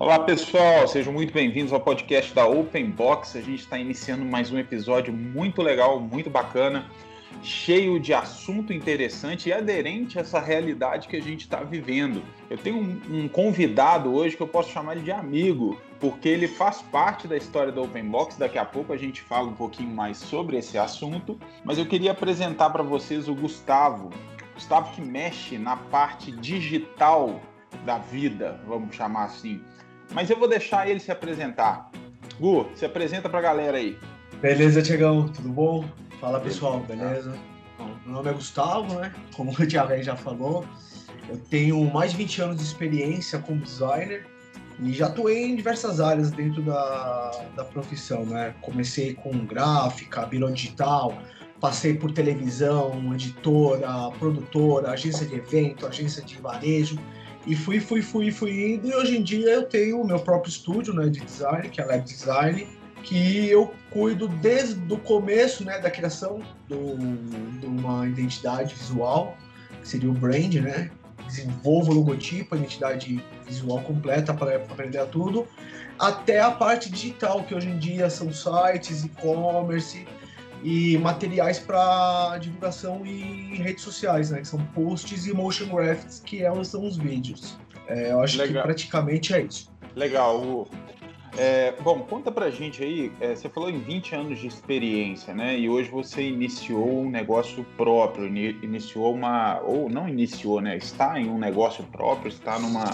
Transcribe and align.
Olá 0.00 0.20
pessoal, 0.20 0.86
sejam 0.86 1.12
muito 1.12 1.32
bem-vindos 1.32 1.72
ao 1.72 1.80
podcast 1.80 2.32
da 2.32 2.46
Open 2.46 2.88
Box. 2.88 3.36
A 3.36 3.40
gente 3.40 3.62
está 3.62 3.76
iniciando 3.76 4.24
mais 4.24 4.48
um 4.52 4.56
episódio 4.56 5.12
muito 5.12 5.60
legal, 5.60 5.98
muito 5.98 6.30
bacana, 6.30 6.88
cheio 7.42 7.98
de 7.98 8.14
assunto 8.14 8.72
interessante 8.72 9.48
e 9.48 9.52
aderente 9.52 10.16
a 10.16 10.20
essa 10.20 10.38
realidade 10.38 11.08
que 11.08 11.16
a 11.16 11.20
gente 11.20 11.40
está 11.40 11.64
vivendo. 11.64 12.22
Eu 12.48 12.56
tenho 12.56 12.76
um, 12.76 13.00
um, 13.10 13.28
convidado 13.28 14.14
hoje 14.14 14.36
que 14.36 14.42
eu 14.42 14.46
posso 14.46 14.70
chamar 14.70 14.94
de 14.98 15.10
amigo, 15.10 15.76
porque 15.98 16.28
ele 16.28 16.46
faz 16.46 16.80
parte 16.80 17.26
da 17.26 17.36
história 17.36 17.72
da 17.72 17.80
Open 17.80 18.04
Box. 18.04 18.38
Daqui 18.38 18.56
a 18.56 18.64
pouco 18.64 18.92
a 18.92 18.96
gente 18.96 19.20
fala 19.20 19.48
um 19.48 19.54
pouquinho 19.54 19.90
mais 19.90 20.18
sobre 20.18 20.56
esse 20.58 20.78
assunto, 20.78 21.36
mas 21.64 21.76
eu 21.76 21.84
queria 21.84 22.12
apresentar 22.12 22.70
para 22.70 22.84
vocês 22.84 23.28
o 23.28 23.34
Gustavo. 23.34 24.10
Gustavo 24.54 24.94
que 24.94 25.02
mexe 25.02 25.58
na 25.58 25.76
parte 25.76 26.30
digital 26.30 27.40
da 27.84 27.98
vida, 27.98 28.60
vamos 28.64 28.94
chamar 28.94 29.24
assim. 29.24 29.60
Mas 30.12 30.30
eu 30.30 30.38
vou 30.38 30.48
deixar 30.48 30.88
ele 30.88 31.00
se 31.00 31.10
apresentar. 31.10 31.90
Gu, 32.40 32.66
se 32.74 32.84
apresenta 32.84 33.28
pra 33.28 33.40
galera 33.40 33.78
aí. 33.78 33.98
Beleza, 34.40 34.82
Tiagão, 34.82 35.28
tudo 35.28 35.48
bom? 35.48 35.84
Fala 36.20 36.40
pessoal, 36.40 36.80
beleza? 36.80 37.34
Bom, 37.76 37.94
meu 38.04 38.14
nome 38.14 38.30
é 38.30 38.32
Gustavo, 38.32 39.00
né? 39.00 39.12
Como 39.36 39.50
o 39.50 39.66
Tiago 39.66 40.00
já 40.02 40.16
falou, 40.16 40.64
eu 41.28 41.36
tenho 41.36 41.82
mais 41.92 42.12
de 42.12 42.18
20 42.18 42.42
anos 42.42 42.56
de 42.56 42.62
experiência 42.62 43.38
como 43.38 43.60
designer 43.60 44.26
e 44.80 44.92
já 44.92 45.06
atuei 45.06 45.46
em 45.46 45.56
diversas 45.56 46.00
áreas 46.00 46.30
dentro 46.30 46.62
da, 46.62 47.30
da 47.56 47.64
profissão, 47.64 48.24
né? 48.24 48.54
Comecei 48.62 49.14
com 49.14 49.44
gráfica, 49.44 50.24
birô 50.24 50.50
digital, 50.50 51.18
passei 51.60 51.94
por 51.94 52.12
televisão, 52.12 53.12
editora, 53.12 54.10
produtora, 54.18 54.92
agência 54.92 55.26
de 55.26 55.34
evento, 55.34 55.86
agência 55.86 56.22
de 56.22 56.36
varejo 56.40 56.98
e 57.46 57.54
fui, 57.54 57.80
fui, 57.80 58.02
fui, 58.02 58.30
fui 58.30 58.74
indo. 58.74 58.88
E 58.88 58.94
hoje 58.94 59.16
em 59.16 59.22
dia 59.22 59.50
eu 59.50 59.64
tenho 59.64 60.00
o 60.00 60.06
meu 60.06 60.18
próprio 60.18 60.50
estúdio 60.50 60.92
né, 60.92 61.08
de 61.08 61.20
design, 61.20 61.68
que 61.68 61.80
é 61.80 61.84
a 61.84 61.86
Lab 61.86 62.04
Design, 62.04 62.66
que 63.02 63.48
eu 63.48 63.72
cuido 63.90 64.28
desde 64.28 64.92
o 64.92 64.98
começo 64.98 65.64
né, 65.64 65.78
da 65.78 65.90
criação 65.90 66.42
do, 66.68 66.96
de 67.58 67.66
uma 67.66 68.06
identidade 68.06 68.74
visual, 68.74 69.36
que 69.80 69.88
seria 69.88 70.10
o 70.10 70.12
brand, 70.12 70.54
né? 70.54 70.90
Desenvolvo 71.26 71.92
o 71.92 71.94
logotipo, 71.94 72.54
a 72.54 72.58
identidade 72.58 73.22
visual 73.46 73.80
completa 73.82 74.32
para 74.32 74.56
aprender 74.56 75.04
tudo, 75.06 75.46
até 75.98 76.40
a 76.40 76.50
parte 76.50 76.90
digital, 76.90 77.44
que 77.44 77.54
hoje 77.54 77.68
em 77.68 77.78
dia 77.78 78.08
são 78.08 78.32
sites, 78.32 79.04
e-commerce, 79.04 80.06
e 80.62 80.98
materiais 80.98 81.58
para 81.58 82.38
divulgação 82.38 83.04
em 83.06 83.56
redes 83.56 83.82
sociais, 83.82 84.30
né? 84.30 84.40
Que 84.40 84.48
são 84.48 84.62
posts 84.66 85.26
e 85.26 85.32
motion 85.32 85.66
graphics, 85.66 86.20
que 86.24 86.42
elas 86.42 86.68
são 86.68 86.84
os 86.84 86.96
vídeos. 86.96 87.56
É, 87.86 88.12
eu 88.12 88.20
acho 88.20 88.36
Legal. 88.38 88.62
que 88.62 88.62
praticamente 88.62 89.34
é 89.34 89.42
isso. 89.42 89.70
Legal. 89.94 90.68
É, 91.36 91.72
bom, 91.82 92.00
conta 92.00 92.32
pra 92.32 92.50
gente 92.50 92.82
aí, 92.82 93.12
é, 93.20 93.34
você 93.34 93.48
falou 93.48 93.70
em 93.70 93.78
20 93.78 94.14
anos 94.14 94.38
de 94.38 94.46
experiência, 94.46 95.34
né? 95.34 95.58
E 95.58 95.68
hoje 95.68 95.90
você 95.90 96.22
iniciou 96.22 97.02
um 97.02 97.10
negócio 97.10 97.64
próprio, 97.76 98.26
iniciou 98.26 99.14
uma. 99.14 99.60
Ou 99.60 99.88
não 99.88 100.08
iniciou, 100.08 100.60
né? 100.60 100.76
Está 100.76 101.20
em 101.20 101.28
um 101.28 101.38
negócio 101.38 101.84
próprio, 101.84 102.28
está 102.28 102.58
numa 102.58 102.84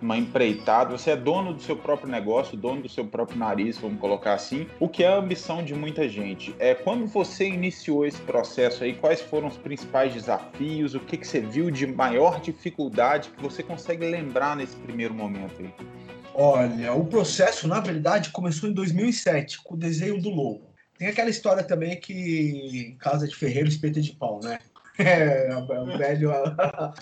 uma 0.00 0.16
empreitada, 0.16 0.96
você 0.96 1.10
é 1.10 1.16
dono 1.16 1.52
do 1.52 1.60
seu 1.60 1.76
próprio 1.76 2.08
negócio, 2.08 2.56
dono 2.56 2.82
do 2.82 2.88
seu 2.88 3.04
próprio 3.04 3.38
nariz, 3.38 3.78
vamos 3.78 4.00
colocar 4.00 4.34
assim. 4.34 4.66
O 4.78 4.88
que 4.88 5.02
é 5.02 5.08
a 5.08 5.16
ambição 5.16 5.62
de 5.62 5.74
muita 5.74 6.08
gente? 6.08 6.54
É 6.58 6.74
quando 6.74 7.06
você 7.06 7.48
iniciou 7.48 8.06
esse 8.06 8.20
processo 8.20 8.84
aí, 8.84 8.94
quais 8.94 9.20
foram 9.20 9.48
os 9.48 9.56
principais 9.56 10.14
desafios? 10.14 10.94
O 10.94 11.00
que, 11.00 11.16
que 11.16 11.26
você 11.26 11.40
viu 11.40 11.70
de 11.70 11.86
maior 11.86 12.40
dificuldade 12.40 13.30
que 13.30 13.42
você 13.42 13.62
consegue 13.62 14.08
lembrar 14.08 14.56
nesse 14.56 14.76
primeiro 14.76 15.12
momento 15.12 15.54
aí? 15.60 15.72
Olha, 16.40 16.92
o 16.94 17.04
processo, 17.04 17.66
na 17.66 17.80
verdade, 17.80 18.30
começou 18.30 18.68
em 18.68 18.72
2007, 18.72 19.60
com 19.60 19.74
o 19.74 19.76
desenho 19.76 20.22
do 20.22 20.30
logo. 20.30 20.72
Tem 20.96 21.08
aquela 21.08 21.30
história 21.30 21.64
também 21.64 21.98
que 21.98 22.94
casa 23.00 23.26
de 23.26 23.34
ferreiro, 23.34 23.68
espeta 23.68 24.00
de 24.00 24.12
pau, 24.12 24.38
né? 24.40 24.60
É, 25.00 25.52
a, 25.52 25.58
a, 25.58 25.96
velho, 25.96 26.32
a, 26.32 26.94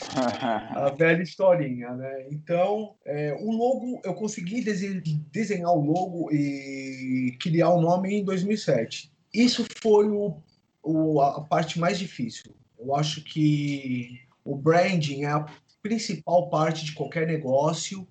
a, 0.74 0.90
velha 0.90 1.22
historinha, 1.22 1.94
né? 1.94 2.26
Então, 2.30 2.94
é, 3.06 3.34
o 3.40 3.50
logo, 3.50 4.02
eu 4.04 4.12
consegui 4.12 4.62
desenhar 4.62 5.72
o 5.72 5.80
logo 5.80 6.30
e 6.30 7.34
criar 7.40 7.70
o 7.70 7.80
nome 7.80 8.16
em 8.16 8.22
2007. 8.22 9.10
Isso 9.32 9.64
foi 9.80 10.10
o, 10.10 10.36
o, 10.82 11.22
a 11.22 11.40
parte 11.40 11.80
mais 11.80 11.98
difícil. 11.98 12.54
Eu 12.78 12.94
acho 12.94 13.24
que 13.24 14.20
o 14.44 14.54
branding 14.54 15.22
é 15.24 15.30
a 15.30 15.46
principal 15.82 16.50
parte 16.50 16.84
de 16.84 16.92
qualquer 16.92 17.26
negócio 17.26 18.06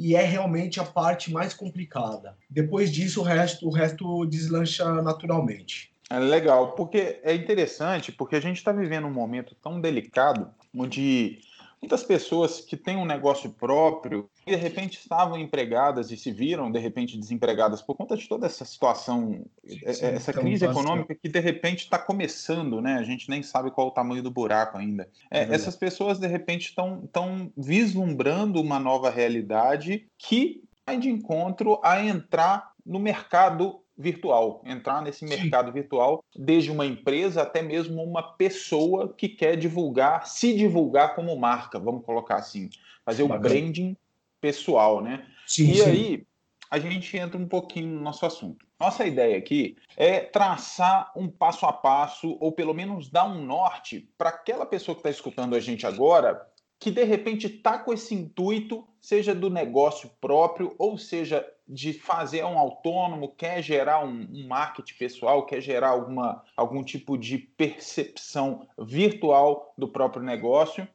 e 0.00 0.16
é 0.16 0.22
realmente 0.22 0.80
a 0.80 0.84
parte 0.84 1.30
mais 1.30 1.52
complicada. 1.52 2.34
Depois 2.48 2.90
disso, 2.90 3.20
o 3.20 3.22
resto, 3.22 3.68
o 3.68 3.70
resto 3.70 4.24
deslancha 4.24 4.90
naturalmente. 5.02 5.92
É 6.08 6.18
legal, 6.18 6.72
porque 6.72 7.20
é 7.22 7.34
interessante, 7.34 8.10
porque 8.10 8.34
a 8.34 8.40
gente 8.40 8.56
está 8.56 8.72
vivendo 8.72 9.06
um 9.06 9.12
momento 9.12 9.54
tão 9.62 9.78
delicado, 9.78 10.50
onde 10.74 11.40
muitas 11.80 12.02
pessoas 12.02 12.60
que 12.60 12.76
têm 12.76 12.96
um 12.96 13.04
negócio 13.04 13.50
próprio 13.50 14.28
de 14.46 14.54
repente 14.54 14.98
estavam 14.98 15.38
empregadas 15.38 16.10
e 16.10 16.16
se 16.16 16.30
viram 16.30 16.70
de 16.70 16.78
repente 16.78 17.18
desempregadas 17.18 17.80
por 17.80 17.96
conta 17.96 18.16
de 18.16 18.28
toda 18.28 18.46
essa 18.46 18.64
situação, 18.64 19.44
é, 19.64 19.92
Sim, 19.92 20.06
essa 20.06 20.32
crise 20.32 20.64
econômica 20.64 21.14
que 21.14 21.28
de 21.28 21.40
repente 21.40 21.80
está 21.80 21.98
começando, 21.98 22.80
né? 22.80 22.94
A 22.94 23.02
gente 23.02 23.30
nem 23.30 23.42
sabe 23.42 23.70
qual 23.70 23.88
o 23.88 23.92
tamanho 23.92 24.22
do 24.22 24.30
buraco 24.30 24.76
ainda. 24.76 25.08
É, 25.30 25.40
é 25.40 25.54
essas 25.54 25.76
pessoas 25.76 26.18
de 26.18 26.26
repente 26.26 26.68
estão 26.68 27.02
estão 27.04 27.52
vislumbrando 27.56 28.60
uma 28.60 28.78
nova 28.78 29.10
realidade 29.10 30.06
que 30.18 30.62
vai 30.86 30.98
de 30.98 31.08
encontro 31.08 31.80
a 31.82 32.04
entrar 32.04 32.72
no 32.84 32.98
mercado 32.98 33.79
virtual, 34.00 34.62
entrar 34.64 35.02
nesse 35.02 35.24
mercado 35.24 35.66
Sim. 35.66 35.72
virtual, 35.72 36.24
desde 36.34 36.70
uma 36.70 36.86
empresa 36.86 37.42
até 37.42 37.62
mesmo 37.62 38.02
uma 38.02 38.22
pessoa 38.22 39.12
que 39.12 39.28
quer 39.28 39.56
divulgar, 39.56 40.26
se 40.26 40.54
divulgar 40.54 41.14
como 41.14 41.36
marca, 41.36 41.78
vamos 41.78 42.04
colocar 42.04 42.36
assim, 42.36 42.70
fazer 43.04 43.22
Bacana. 43.24 43.38
o 43.38 43.42
branding 43.42 43.96
pessoal, 44.40 45.02
né? 45.02 45.26
Sim, 45.46 45.70
e 45.70 45.74
sim. 45.76 45.82
aí 45.82 46.26
a 46.70 46.78
gente 46.78 47.16
entra 47.16 47.36
um 47.36 47.48
pouquinho 47.48 47.88
no 47.88 48.00
nosso 48.00 48.24
assunto. 48.24 48.64
Nossa 48.78 49.04
ideia 49.04 49.36
aqui 49.36 49.76
é 49.96 50.20
traçar 50.20 51.12
um 51.14 51.28
passo 51.28 51.66
a 51.66 51.72
passo, 51.72 52.38
ou 52.40 52.52
pelo 52.52 52.72
menos 52.72 53.10
dar 53.10 53.24
um 53.24 53.44
norte 53.44 54.08
para 54.16 54.30
aquela 54.30 54.64
pessoa 54.64 54.94
que 54.94 55.00
está 55.00 55.10
escutando 55.10 55.54
a 55.54 55.60
gente 55.60 55.86
agora, 55.86 56.40
que 56.80 56.90
de 56.90 57.04
repente 57.04 57.46
está 57.46 57.78
com 57.78 57.92
esse 57.92 58.14
intuito, 58.14 58.88
seja 58.98 59.34
do 59.34 59.50
negócio 59.50 60.10
próprio, 60.18 60.74
ou 60.78 60.96
seja, 60.96 61.46
de 61.68 61.92
fazer 61.92 62.42
um 62.42 62.58
autônomo, 62.58 63.34
quer 63.36 63.62
gerar 63.62 64.02
um, 64.02 64.26
um 64.32 64.48
marketing 64.48 64.94
pessoal, 64.94 65.44
quer 65.44 65.60
gerar 65.60 65.90
alguma, 65.90 66.42
algum 66.56 66.82
tipo 66.82 67.18
de 67.18 67.36
percepção 67.36 68.66
virtual 68.78 69.74
do 69.76 69.86
próprio 69.86 70.22
negócio, 70.22 70.88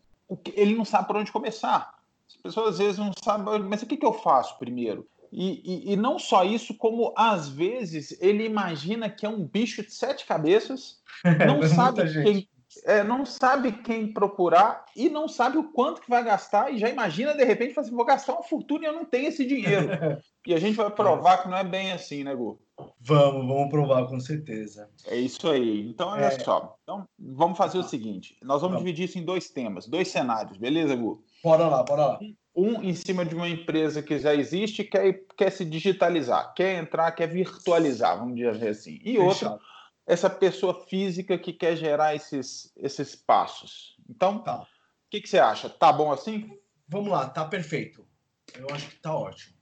ele 0.55 0.75
não 0.75 0.83
sabe 0.83 1.07
por 1.07 1.17
onde 1.17 1.31
começar. 1.31 1.93
As 2.27 2.35
pessoas 2.35 2.69
às 2.69 2.77
vezes 2.79 2.97
não 2.97 3.11
sabem, 3.23 3.59
mas 3.59 3.83
o 3.83 3.85
que, 3.85 3.95
que 3.95 4.05
eu 4.05 4.13
faço 4.13 4.57
primeiro? 4.57 5.07
E, 5.31 5.61
e, 5.89 5.93
e, 5.93 5.95
não 5.95 6.17
só 6.17 6.43
isso, 6.43 6.73
como 6.73 7.13
às 7.15 7.47
vezes 7.49 8.17
ele 8.21 8.45
imagina 8.45 9.09
que 9.09 9.25
é 9.25 9.29
um 9.29 9.43
bicho 9.43 9.83
de 9.83 9.93
sete 9.93 10.25
cabeças, 10.25 11.01
não 11.45 11.61
sabe 11.67 12.01
quem, 12.23 12.47
é, 12.83 13.03
não 13.03 13.25
sabe 13.25 13.71
quem 13.71 14.11
procurar 14.11 14.85
e 14.95 15.09
não 15.09 15.27
sabe 15.27 15.57
o 15.57 15.71
quanto 15.71 16.01
que 16.01 16.09
vai 16.09 16.23
gastar 16.23 16.71
e 16.71 16.77
já 16.77 16.89
imagina 16.89 17.33
de 17.33 17.43
repente 17.43 17.79
assim, 17.79 17.95
vou 17.95 18.05
gastar 18.05 18.33
uma 18.33 18.43
fortuna 18.43 18.85
e 18.85 18.87
eu 18.87 18.93
não 18.93 19.05
tenho 19.05 19.27
esse 19.27 19.45
dinheiro. 19.45 19.87
e 20.45 20.53
a 20.53 20.59
gente 20.59 20.75
vai 20.75 20.89
provar 20.89 21.43
que 21.43 21.49
não 21.49 21.57
é 21.57 21.63
bem 21.63 21.91
assim, 21.91 22.23
né, 22.23 22.35
Gu? 22.35 22.59
Vamos, 22.99 23.47
vamos 23.47 23.69
provar 23.69 24.05
com 24.07 24.19
certeza. 24.19 24.89
É 25.07 25.15
isso 25.15 25.47
aí. 25.49 25.87
Então, 25.87 26.09
olha 26.09 26.25
é... 26.25 26.39
só. 26.39 26.75
Então, 26.83 27.07
vamos 27.17 27.57
fazer 27.57 27.77
o 27.77 27.83
seguinte: 27.83 28.37
nós 28.41 28.61
vamos, 28.61 28.75
vamos 28.75 28.79
dividir 28.79 29.05
isso 29.05 29.17
em 29.17 29.23
dois 29.23 29.49
temas, 29.49 29.87
dois 29.87 30.09
cenários, 30.09 30.57
beleza, 30.57 30.95
Gu? 30.95 31.23
Bora 31.43 31.67
lá, 31.67 31.83
bora 31.83 32.05
lá. 32.07 32.19
Um 32.55 32.81
em 32.81 32.93
cima 32.93 33.25
de 33.25 33.35
uma 33.35 33.49
empresa 33.49 34.01
que 34.01 34.17
já 34.17 34.33
existe, 34.33 34.83
quer, 34.83 35.25
quer 35.37 35.51
se 35.51 35.63
digitalizar, 35.63 36.53
quer 36.53 36.79
entrar, 36.79 37.11
quer 37.11 37.27
virtualizar, 37.27 38.17
vamos 38.17 38.35
dizer 38.35 38.69
assim. 38.69 38.99
E 39.03 39.17
outro, 39.17 39.59
essa 40.05 40.29
pessoa 40.29 40.85
física 40.85 41.37
que 41.37 41.51
quer 41.51 41.75
gerar 41.75 42.15
esses, 42.15 42.71
esses 42.77 43.15
passos. 43.15 43.97
Então, 44.09 44.39
tá. 44.39 44.61
o 44.61 44.67
que, 45.09 45.21
que 45.21 45.29
você 45.29 45.39
acha? 45.39 45.69
Tá 45.69 45.91
bom 45.91 46.11
assim? 46.11 46.57
Vamos 46.87 47.09
lá, 47.09 47.27
tá 47.27 47.45
perfeito. 47.45 48.07
Eu 48.53 48.67
acho 48.71 48.89
que 48.89 48.95
tá 48.97 49.15
ótimo. 49.15 49.55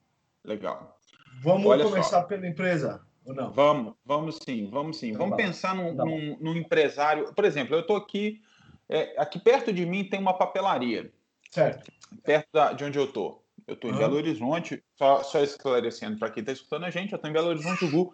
Legal. 0.44 1.00
Vamos 1.42 1.66
Olha 1.66 1.86
começar 1.86 2.22
só. 2.22 2.24
pela 2.24 2.45
empresa 2.45 3.01
ou 3.25 3.34
não? 3.34 3.51
Vamos, 3.51 3.94
vamos 4.06 4.40
sim, 4.44 4.69
vamos 4.69 4.98
sim. 4.98 5.10
Então, 5.10 5.30
vamos 5.30 5.38
pensar 5.38 5.74
num, 5.74 5.95
tá 5.95 6.04
num, 6.04 6.38
num, 6.40 6.56
empresário. 6.56 7.34
Por 7.34 7.46
exemplo, 7.46 7.75
eu 7.75 7.80
estou 7.80 7.96
aqui, 7.96 8.42
é, 8.89 9.16
aqui 9.18 9.39
perto 9.39 9.72
de 9.72 9.86
mim 9.86 10.04
tem 10.04 10.19
uma 10.19 10.34
papelaria. 10.34 11.12
Certo. 11.50 11.92
Perto 12.24 12.50
da, 12.51 12.74
de 12.74 12.84
onde 12.84 13.00
eu 13.00 13.12
tô. 13.12 13.42
Eu 13.66 13.75
estou 13.75 13.89
em 13.89 13.98
Belo 13.98 14.18
Horizonte, 14.18 14.84
só, 14.98 15.24
só 15.24 15.39
esclarecendo 15.42 16.19
para 16.19 16.30
quem 16.30 16.42
está 16.42 16.51
escutando 16.51 16.84
a 16.84 16.89
gente, 16.89 17.13
eu 17.13 17.16
estou 17.16 17.30
em 17.30 17.34
Belo 17.34 17.48
Horizonte, 17.48 17.86
o 17.86 17.92
Gu 17.92 18.13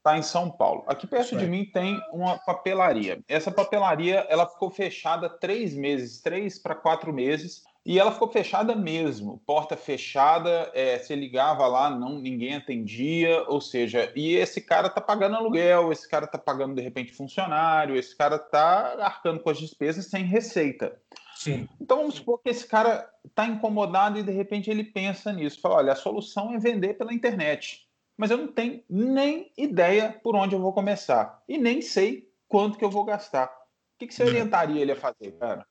está 0.00 0.16
em 0.16 0.22
São 0.22 0.50
Paulo. 0.50 0.82
Aqui 0.86 1.06
perto 1.06 1.36
de 1.36 1.46
mim 1.46 1.64
tem 1.64 2.00
uma 2.10 2.38
papelaria. 2.38 3.22
Essa 3.28 3.50
papelaria 3.50 4.26
ela 4.30 4.46
ficou 4.46 4.70
fechada 4.70 5.28
três 5.28 5.74
meses, 5.74 6.20
três 6.22 6.58
para 6.58 6.74
quatro 6.74 7.12
meses, 7.12 7.62
E 7.84 7.98
ela 7.98 8.12
ficou 8.12 8.28
fechada 8.28 8.74
mesmo, 8.76 9.42
porta 9.46 9.74
fechada, 9.74 10.70
é, 10.74 10.98
você 10.98 11.16
ligava 11.16 11.66
lá, 11.66 11.88
não 11.88 12.18
ninguém 12.18 12.56
atendia, 12.56 13.42
ou 13.48 13.58
seja, 13.58 14.12
e 14.14 14.34
esse 14.34 14.60
cara 14.60 14.90
tá 14.90 15.00
pagando 15.00 15.36
aluguel, 15.36 15.90
esse 15.90 16.06
cara 16.06 16.26
tá 16.26 16.36
pagando 16.36 16.74
de 16.74 16.82
repente 16.82 17.12
funcionário, 17.12 17.96
esse 17.96 18.14
cara 18.14 18.38
tá 18.38 18.96
arcando 19.00 19.40
com 19.40 19.48
as 19.48 19.58
despesas 19.58 20.06
sem 20.06 20.24
receita. 20.24 21.00
Sim. 21.34 21.66
Então 21.80 21.96
vamos 21.96 22.16
supor 22.16 22.38
que 22.42 22.50
esse 22.50 22.66
cara 22.66 23.08
está 23.24 23.46
incomodado 23.46 24.18
e 24.18 24.22
de 24.22 24.32
repente 24.32 24.70
ele 24.70 24.84
pensa 24.84 25.32
nisso, 25.32 25.58
fala, 25.58 25.76
olha, 25.76 25.92
a 25.92 25.96
solução 25.96 26.52
é 26.52 26.58
vender 26.58 26.98
pela 26.98 27.14
internet, 27.14 27.88
mas 28.20 28.30
eu 28.30 28.36
não 28.36 28.48
tenho 28.48 28.82
nem 28.86 29.50
ideia 29.56 30.12
por 30.22 30.36
onde 30.36 30.54
eu 30.54 30.60
vou 30.60 30.74
começar 30.74 31.42
e 31.48 31.56
nem 31.56 31.80
sei 31.80 32.30
quanto 32.46 32.76
que 32.76 32.84
eu 32.84 32.90
vou 32.90 33.02
gastar. 33.02 33.46
O 33.46 33.98
que, 33.98 34.08
que 34.08 34.14
você 34.14 34.22
orientaria 34.22 34.82
ele 34.82 34.92
a 34.92 34.96
fazer, 34.96 35.32
cara? 35.38 35.66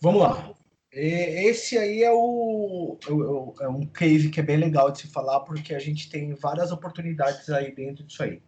Vamos 0.00 0.20
lá. 0.20 0.50
Esse 0.90 1.78
aí 1.78 2.02
é, 2.02 2.10
o, 2.10 2.98
é 3.60 3.68
um 3.68 3.86
case 3.86 4.30
que 4.30 4.40
é 4.40 4.42
bem 4.42 4.56
legal 4.56 4.90
de 4.90 5.02
se 5.02 5.06
falar, 5.06 5.38
porque 5.40 5.76
a 5.76 5.78
gente 5.78 6.10
tem 6.10 6.34
várias 6.34 6.72
oportunidades 6.72 7.48
aí 7.50 7.72
dentro 7.72 8.02
disso 8.02 8.24
aí. 8.24 8.42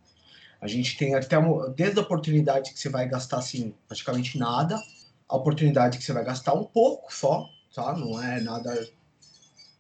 A 0.61 0.67
gente 0.67 0.99
tem 0.99 1.15
até 1.15 1.37
desde 1.77 2.01
a 2.01 2.03
oportunidade 2.03 2.73
que 2.73 2.81
você 2.81 2.89
vai 2.89 3.09
gastar 3.09 3.39
assim 3.39 3.73
praticamente 3.87 4.37
nada, 4.37 4.83
a 5.29 5.37
oportunidade 5.37 5.97
que 5.97 6.03
você 6.03 6.13
vai 6.13 6.25
gastar 6.25 6.55
um 6.55 6.65
pouco 6.65 7.15
só, 7.15 7.49
tá? 7.73 7.97
Não 7.97 8.21
é 8.21 8.41
nada 8.41 8.85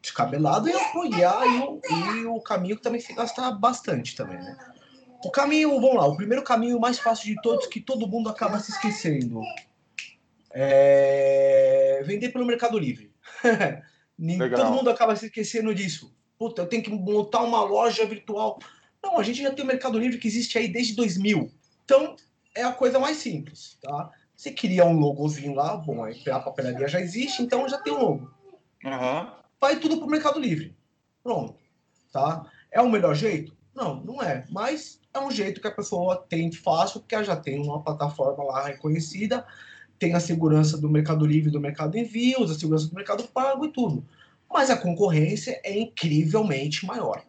descabelado, 0.08 0.68
e, 0.68 0.72
e, 0.72 0.74
e, 0.74 1.60
o, 1.60 1.80
e 2.16 2.26
o 2.26 2.40
caminho 2.40 2.76
que 2.76 2.82
também 2.82 3.00
se 3.00 3.12
gasta 3.12 3.50
bastante 3.50 4.16
também, 4.16 4.38
né? 4.38 4.56
O 5.24 5.30
caminho, 5.30 5.80
vamos 5.80 5.96
lá, 5.96 6.06
o 6.06 6.16
primeiro 6.16 6.44
caminho 6.44 6.78
mais 6.78 6.98
fácil 6.98 7.26
de 7.26 7.40
todos, 7.42 7.66
que 7.66 7.80
todo 7.80 8.06
mundo 8.06 8.28
acaba 8.28 8.58
se 8.60 8.70
esquecendo, 8.70 9.40
é 10.50 12.02
vender 12.04 12.30
pelo 12.30 12.46
Mercado 12.46 12.78
Livre. 12.78 13.12
Todo 14.56 14.72
mundo 14.72 14.90
acaba 14.90 15.14
se 15.14 15.26
esquecendo 15.26 15.72
disso. 15.72 16.12
Puta, 16.36 16.62
eu 16.62 16.66
tenho 16.66 16.82
que 16.82 16.90
montar 16.90 17.42
uma 17.42 17.62
loja 17.62 18.04
virtual. 18.04 18.58
Não, 19.00 19.16
a 19.16 19.22
gente 19.22 19.40
já 19.40 19.52
tem 19.52 19.64
o 19.64 19.68
Mercado 19.68 19.96
Livre 19.96 20.18
que 20.18 20.26
existe 20.26 20.58
aí 20.58 20.66
desde 20.66 20.96
2000. 20.96 21.48
Então, 21.84 22.16
é 22.52 22.64
a 22.64 22.72
coisa 22.72 22.98
mais 22.98 23.18
simples, 23.18 23.78
tá? 23.80 24.10
Você 24.36 24.50
cria 24.50 24.84
um 24.84 24.98
logozinho 24.98 25.54
lá, 25.54 25.76
bom, 25.76 26.04
a 26.04 26.40
papelaria 26.40 26.88
já 26.88 27.00
existe, 27.00 27.42
então 27.42 27.68
já 27.68 27.78
tem 27.78 27.92
um 27.92 28.00
logo. 28.00 28.30
Uhum. 28.84 29.37
Vai 29.60 29.78
tudo 29.78 29.98
pro 29.98 30.06
Mercado 30.06 30.38
Livre. 30.38 30.76
Pronto, 31.22 31.54
tá? 32.12 32.46
É 32.70 32.80
o 32.80 32.90
melhor 32.90 33.14
jeito? 33.14 33.56
Não, 33.74 34.02
não 34.02 34.22
é. 34.22 34.44
Mas 34.50 35.00
é 35.12 35.18
um 35.18 35.30
jeito 35.30 35.60
que 35.60 35.68
a 35.68 35.74
pessoa 35.74 36.16
tem 36.28 36.50
fácil, 36.52 37.00
porque 37.00 37.14
ela 37.14 37.24
já 37.24 37.36
tem 37.36 37.60
uma 37.60 37.82
plataforma 37.82 38.44
lá 38.44 38.66
reconhecida 38.66 39.44
tem 39.98 40.14
a 40.14 40.20
segurança 40.20 40.78
do 40.78 40.88
Mercado 40.88 41.26
Livre, 41.26 41.50
do 41.50 41.60
Mercado 41.60 41.98
Envios, 41.98 42.50
a 42.50 42.54
segurança 42.54 42.88
do 42.88 42.94
Mercado 42.94 43.24
Pago 43.24 43.66
e 43.66 43.72
tudo. 43.72 44.06
Mas 44.50 44.70
a 44.70 44.76
concorrência 44.76 45.60
é 45.64 45.76
incrivelmente 45.76 46.86
maior. 46.86 47.22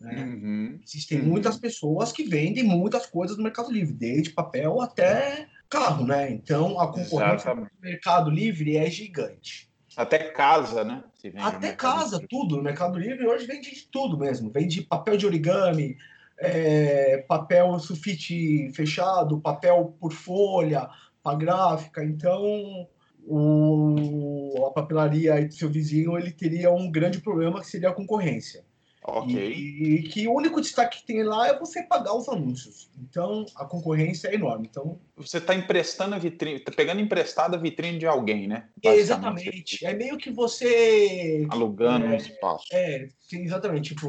Né? 0.00 0.22
Uhum. 0.22 0.80
Existem 0.86 1.20
uhum. 1.20 1.26
muitas 1.26 1.58
pessoas 1.58 2.12
que 2.12 2.22
vendem 2.22 2.62
muitas 2.62 3.06
coisas 3.06 3.36
no 3.36 3.42
Mercado 3.42 3.70
Livre, 3.70 3.92
desde 3.92 4.30
papel 4.30 4.80
até 4.80 5.48
carro, 5.68 6.06
né? 6.06 6.30
Então 6.30 6.78
a 6.80 6.88
concorrência 6.88 7.50
Exatamente. 7.50 7.70
do 7.70 7.80
Mercado 7.80 8.30
Livre 8.30 8.76
é 8.76 8.90
gigante. 8.90 9.70
Até 9.96 10.18
casa, 10.18 10.84
né? 10.84 11.02
Até 11.36 11.72
casa, 11.72 12.16
Livre. 12.16 12.28
tudo. 12.28 12.56
No 12.56 12.62
Mercado 12.62 12.98
Livre 12.98 13.26
hoje 13.26 13.46
vende 13.46 13.70
de 13.70 13.86
tudo 13.86 14.18
mesmo. 14.18 14.50
Vende 14.50 14.82
papel 14.82 15.16
de 15.16 15.26
origami, 15.26 15.96
é, 16.38 17.18
papel 17.28 17.78
sulfite 17.78 18.70
fechado, 18.72 19.40
papel 19.40 19.96
por 20.00 20.12
folha, 20.12 20.88
a 21.24 21.34
gráfica. 21.34 22.04
Então, 22.04 22.88
o, 23.26 24.66
a 24.66 24.70
papelaria 24.72 25.46
do 25.46 25.54
seu 25.54 25.68
vizinho 25.68 26.18
ele 26.18 26.32
teria 26.32 26.70
um 26.72 26.90
grande 26.90 27.20
problema 27.20 27.60
que 27.60 27.66
seria 27.66 27.90
a 27.90 27.94
concorrência. 27.94 28.64
Ok. 29.04 29.34
E, 29.34 29.96
e, 29.96 30.02
que 30.04 30.28
o 30.28 30.32
único 30.32 30.60
destaque 30.60 31.00
que 31.00 31.06
tem 31.06 31.24
lá 31.24 31.48
é 31.48 31.58
você 31.58 31.82
pagar 31.82 32.14
os 32.14 32.28
anúncios. 32.28 32.88
Então, 33.00 33.44
a 33.56 33.64
concorrência 33.64 34.28
é 34.28 34.34
enorme. 34.34 34.68
Então, 34.70 35.00
você 35.16 35.38
está 35.38 35.54
emprestando 35.54 36.14
a 36.14 36.18
vitrine, 36.18 36.58
está 36.58 36.70
pegando 36.70 37.00
emprestada 37.00 37.56
a 37.56 37.60
vitrine 37.60 37.98
de 37.98 38.06
alguém, 38.06 38.46
né? 38.46 38.68
Exatamente. 38.82 39.84
É 39.84 39.92
meio 39.92 40.16
que 40.16 40.30
você. 40.30 41.46
Alugando 41.50 42.06
é, 42.06 42.10
um 42.10 42.14
espaço. 42.14 42.66
É, 42.72 43.08
exatamente. 43.32 43.94
Tipo, 43.94 44.06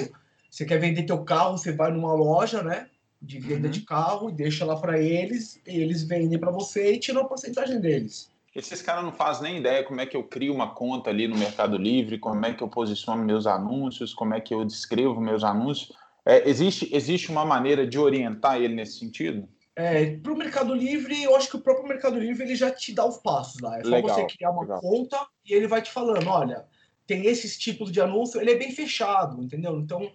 você 0.50 0.64
quer 0.64 0.80
vender 0.80 1.04
teu 1.04 1.24
carro, 1.24 1.58
você 1.58 1.72
vai 1.72 1.92
numa 1.92 2.14
loja, 2.14 2.62
né? 2.62 2.88
de 3.24 3.40
venda 3.40 3.68
uhum. 3.68 3.72
de 3.72 3.82
carro 3.82 4.30
e 4.30 4.34
deixa 4.34 4.66
lá 4.66 4.76
para 4.76 5.00
eles, 5.00 5.60
e 5.66 5.80
eles 5.80 6.04
vendem 6.04 6.38
para 6.38 6.52
você 6.52 6.92
e 6.92 7.00
tiram 7.00 7.22
a 7.22 7.26
porcentagem 7.26 7.80
deles. 7.80 8.30
Esses 8.56 8.82
caras 8.84 9.04
não 9.04 9.12
fazem 9.12 9.44
nem 9.52 9.60
ideia 9.60 9.84
como 9.84 10.00
é 10.00 10.06
que 10.06 10.16
eu 10.16 10.24
crio 10.24 10.54
uma 10.54 10.76
conta 10.76 11.10
ali 11.10 11.28
no 11.28 11.38
Mercado 11.38 11.76
Livre, 11.76 12.20
como 12.20 12.46
é 12.46 12.54
que 12.54 12.62
eu 12.62 12.68
posiciono 12.68 13.24
meus 13.24 13.48
anúncios, 13.48 14.14
como 14.14 14.36
é 14.36 14.40
que 14.40 14.54
eu 14.54 14.64
descrevo 14.64 15.20
meus 15.20 15.44
anúncios. 15.44 15.92
É, 16.24 16.48
existe, 16.48 16.88
existe 16.96 17.32
uma 17.32 17.44
maneira 17.44 17.86
de 17.86 17.98
orientar 17.98 18.58
ele 18.62 18.76
nesse 18.76 19.00
sentido? 19.00 19.50
É, 19.76 20.18
para 20.18 20.32
o 20.32 20.38
Mercado 20.38 20.74
Livre, 20.74 21.24
eu 21.24 21.36
acho 21.36 21.50
que 21.50 21.56
o 21.56 21.62
próprio 21.62 21.88
Mercado 21.88 22.20
Livre 22.20 22.44
ele 22.44 22.56
já 22.56 22.70
te 22.70 22.94
dá 22.94 23.06
os 23.06 23.18
passos 23.18 23.60
lá. 23.60 23.80
É 23.80 23.84
só 23.84 23.90
legal, 23.90 24.16
você 24.16 24.26
criar 24.28 24.52
uma 24.52 24.62
legal. 24.62 24.80
conta 24.80 25.28
e 25.44 25.54
ele 25.54 25.68
vai 25.68 25.82
te 25.82 25.92
falando, 25.92 26.30
olha, 26.30 26.66
tem 27.08 27.26
esses 27.26 27.58
tipos 27.58 27.92
de 27.92 28.00
anúncio, 28.00 28.40
ele 28.40 28.52
é 28.52 28.56
bem 28.56 28.72
fechado, 28.72 29.42
entendeu? 29.42 29.80
Então, 29.80 30.12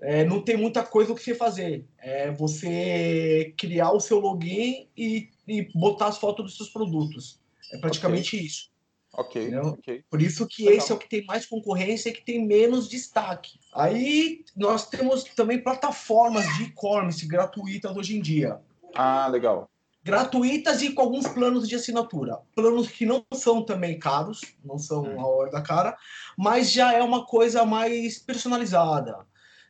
é, 0.00 0.24
não 0.24 0.40
tem 0.40 0.56
muita 0.56 0.84
coisa 0.84 1.12
o 1.12 1.16
que 1.16 1.22
você 1.22 1.34
fazer. 1.34 1.84
É 1.98 2.30
você 2.30 3.52
criar 3.56 3.90
o 3.90 4.00
seu 4.00 4.20
login 4.20 4.88
e, 4.96 5.28
e 5.48 5.68
botar 5.74 6.06
as 6.06 6.18
fotos 6.18 6.44
dos 6.44 6.56
seus 6.56 6.68
produtos. 6.68 7.42
É 7.72 7.78
praticamente 7.78 8.36
okay. 8.36 8.46
isso. 8.46 8.74
Ok, 9.16 9.56
ok. 9.56 10.04
Por 10.10 10.20
isso 10.20 10.46
que 10.46 10.64
Legal. 10.64 10.78
esse 10.78 10.92
é 10.92 10.94
o 10.94 10.98
que 10.98 11.08
tem 11.08 11.24
mais 11.24 11.46
concorrência 11.46 12.08
e 12.08 12.12
que 12.12 12.24
tem 12.24 12.44
menos 12.44 12.88
destaque. 12.88 13.58
Aí 13.72 14.44
nós 14.56 14.88
temos 14.88 15.24
também 15.24 15.62
plataformas 15.62 16.44
de 16.56 16.64
e-commerce 16.64 17.26
gratuitas 17.26 17.96
hoje 17.96 18.16
em 18.16 18.20
dia. 18.20 18.58
Ah, 18.94 19.28
legal. 19.28 19.70
Gratuitas 20.02 20.82
e 20.82 20.92
com 20.92 21.02
alguns 21.02 21.26
planos 21.28 21.68
de 21.68 21.76
assinatura. 21.76 22.38
Planos 22.54 22.88
que 22.88 23.06
não 23.06 23.24
são 23.32 23.64
também 23.64 23.98
caros, 23.98 24.40
não 24.64 24.78
são 24.78 25.02
hum. 25.02 25.20
a 25.20 25.26
hora 25.26 25.50
da 25.50 25.62
cara, 25.62 25.96
mas 26.36 26.70
já 26.70 26.92
é 26.92 27.02
uma 27.02 27.24
coisa 27.24 27.64
mais 27.64 28.18
personalizada. 28.18 29.16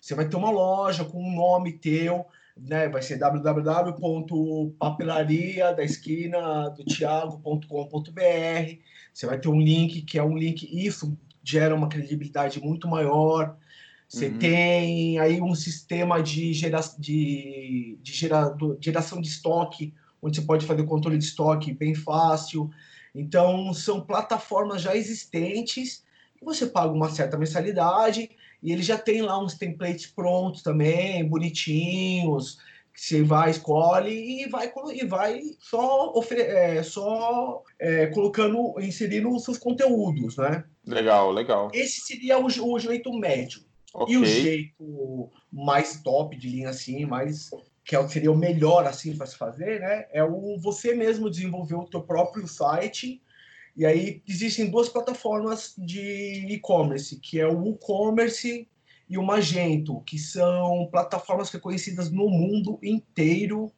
Você 0.00 0.14
vai 0.14 0.28
ter 0.28 0.36
uma 0.36 0.50
loja 0.50 1.04
com 1.04 1.22
um 1.22 1.34
nome 1.34 1.78
teu, 1.78 2.26
né? 2.56 2.88
Vai 2.88 3.02
ser 3.02 3.18
www.papelaria 3.18 5.74
da 5.74 5.82
esquina 5.82 6.68
do. 6.70 6.84
Você 9.12 9.26
vai 9.26 9.38
ter 9.38 9.48
um 9.48 9.60
link 9.60 10.02
que 10.02 10.18
é 10.18 10.22
um 10.22 10.36
link, 10.36 10.68
isso 10.72 11.18
gera 11.42 11.74
uma 11.74 11.88
credibilidade 11.88 12.60
muito 12.60 12.86
maior. 12.88 13.56
Você 14.08 14.28
uhum. 14.28 14.38
tem 14.38 15.18
aí 15.18 15.40
um 15.40 15.54
sistema 15.54 16.22
de, 16.22 16.52
gera, 16.52 16.80
de, 16.98 17.98
de, 18.00 18.12
gera, 18.12 18.54
geração 18.80 19.20
de 19.20 19.28
estoque, 19.28 19.94
onde 20.22 20.36
você 20.36 20.42
pode 20.42 20.66
fazer 20.66 20.82
o 20.82 20.86
controle 20.86 21.18
de 21.18 21.24
estoque 21.24 21.72
bem 21.72 21.94
fácil. 21.94 22.70
Então, 23.14 23.72
são 23.72 24.00
plataformas 24.00 24.82
já 24.82 24.96
existentes, 24.96 26.04
você 26.42 26.66
paga 26.66 26.92
uma 26.92 27.08
certa 27.08 27.38
mensalidade 27.38 28.28
e 28.64 28.72
ele 28.72 28.82
já 28.82 28.96
tem 28.96 29.20
lá 29.20 29.38
uns 29.38 29.54
templates 29.54 30.06
prontos 30.06 30.62
também, 30.62 31.22
bonitinhos, 31.28 32.58
que 32.94 33.00
você 33.00 33.22
vai, 33.22 33.50
escolhe 33.50 34.42
e 34.42 34.48
vai, 34.48 34.72
e 34.94 35.04
vai 35.04 35.42
só, 35.60 36.14
é, 36.32 36.82
só 36.82 37.62
é, 37.78 38.06
colocando, 38.06 38.74
inserindo 38.80 39.28
os 39.28 39.44
seus 39.44 39.58
conteúdos, 39.58 40.38
né? 40.38 40.64
Legal, 40.86 41.30
legal. 41.30 41.70
Esse 41.74 42.00
seria 42.00 42.38
o, 42.38 42.46
o 42.46 42.78
jeito 42.78 43.12
médio. 43.12 43.60
Okay. 43.92 44.14
E 44.14 44.18
o 44.18 44.24
jeito 44.24 45.30
mais 45.52 46.02
top 46.02 46.34
de 46.34 46.48
linha, 46.48 46.70
assim, 46.70 47.04
mais 47.04 47.50
que 47.84 47.94
é 47.94 48.08
seria 48.08 48.32
o 48.32 48.36
melhor 48.36 48.86
assim 48.86 49.14
para 49.14 49.26
se 49.26 49.36
fazer, 49.36 49.80
né? 49.80 50.06
É 50.10 50.24
o 50.24 50.58
você 50.58 50.94
mesmo 50.94 51.28
desenvolver 51.28 51.74
o 51.74 51.84
teu 51.84 52.00
próprio 52.00 52.48
site 52.48 53.20
e 53.76 53.84
aí 53.84 54.22
existem 54.28 54.70
duas 54.70 54.88
plataformas 54.88 55.74
de 55.76 56.46
e-commerce, 56.48 57.18
que 57.18 57.40
é 57.40 57.46
o 57.46 57.58
WooCommerce 57.58 58.68
e 59.08 59.18
o 59.18 59.22
Magento, 59.22 60.00
que 60.02 60.18
são 60.18 60.88
plataformas 60.90 61.50
reconhecidas 61.50 62.10
no 62.10 62.28
mundo 62.28 62.78
inteiro, 62.82 63.72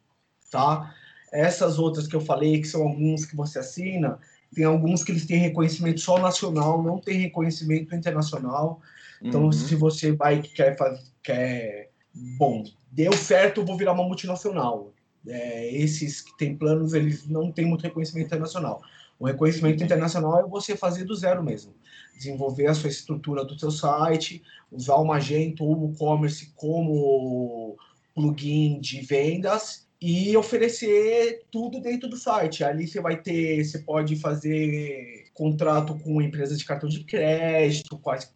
tá? 0.51 0.95
Essas 1.33 1.79
outras 1.79 2.07
que 2.07 2.15
eu 2.15 2.21
falei, 2.21 2.61
que 2.61 2.69
são 2.69 2.83
alguns 2.83 3.25
que 3.25 3.35
você 3.35 3.59
assina, 3.59 4.19
tem 4.55 4.65
alguns 4.65 5.03
que 5.03 5.13
eles 5.13 5.27
têm 5.27 5.39
reconhecimento 5.39 6.01
só 6.01 6.19
nacional, 6.19 6.83
não 6.83 6.99
tem 6.99 7.19
reconhecimento 7.19 7.95
internacional. 7.95 8.81
Então, 9.21 9.45
uhum. 9.45 9.53
se 9.53 9.75
você 9.75 10.13
vai 10.13 10.43
que 10.43 10.51
quer 10.51 10.77
fazer, 10.77 11.03
quer, 11.23 11.91
bom, 12.39 12.65
deu 12.93 13.13
certo, 13.15 13.61
eu 13.63 13.67
vou 13.67 13.77
virar 13.77 13.93
uma 13.93 14.05
multinacional. 14.05 14.93
É, 15.27 15.75
esses 15.75 16.21
que 16.21 16.37
têm 16.37 16.57
planos, 16.57 16.95
eles 16.95 17.27
não 17.27 17.51
têm 17.51 17.67
muito 17.67 17.83
reconhecimento 17.83 18.27
internacional. 18.27 18.81
O 19.19 19.27
reconhecimento 19.27 19.83
internacional 19.83 20.39
é 20.41 20.47
você 20.47 20.77
fazer 20.77 21.05
do 21.05 21.15
zero 21.15 21.43
mesmo. 21.43 21.75
Desenvolver 22.17 22.67
a 22.67 22.75
sua 22.75 22.91
estrutura 22.91 23.45
do 23.45 23.59
seu 23.59 23.71
site, 23.71 24.43
usar 24.71 24.97
o 24.97 25.05
Magento 25.05 25.65
ou 25.65 25.89
o 25.89 25.93
e-commerce 25.93 26.53
como 26.55 27.77
plugin 28.15 28.81
de 28.81 29.01
vendas 29.01 29.87
e 29.87 29.87
e 30.01 30.37
oferecer 30.37 31.45
tudo 31.51 31.81
dentro 31.81 32.09
do 32.09 32.17
site. 32.17 32.63
Ali 32.63 32.87
você 32.87 33.01
vai 33.01 33.17
ter, 33.17 33.65
você 33.65 33.79
pode 33.79 34.17
fazer 34.17 35.25
contrato 35.33 35.99
com 35.99 36.21
empresas 36.21 36.59
de 36.59 36.65
cartão 36.65 36.89
de 36.89 37.05
crédito, 37.05 37.99
quais, 37.99 38.33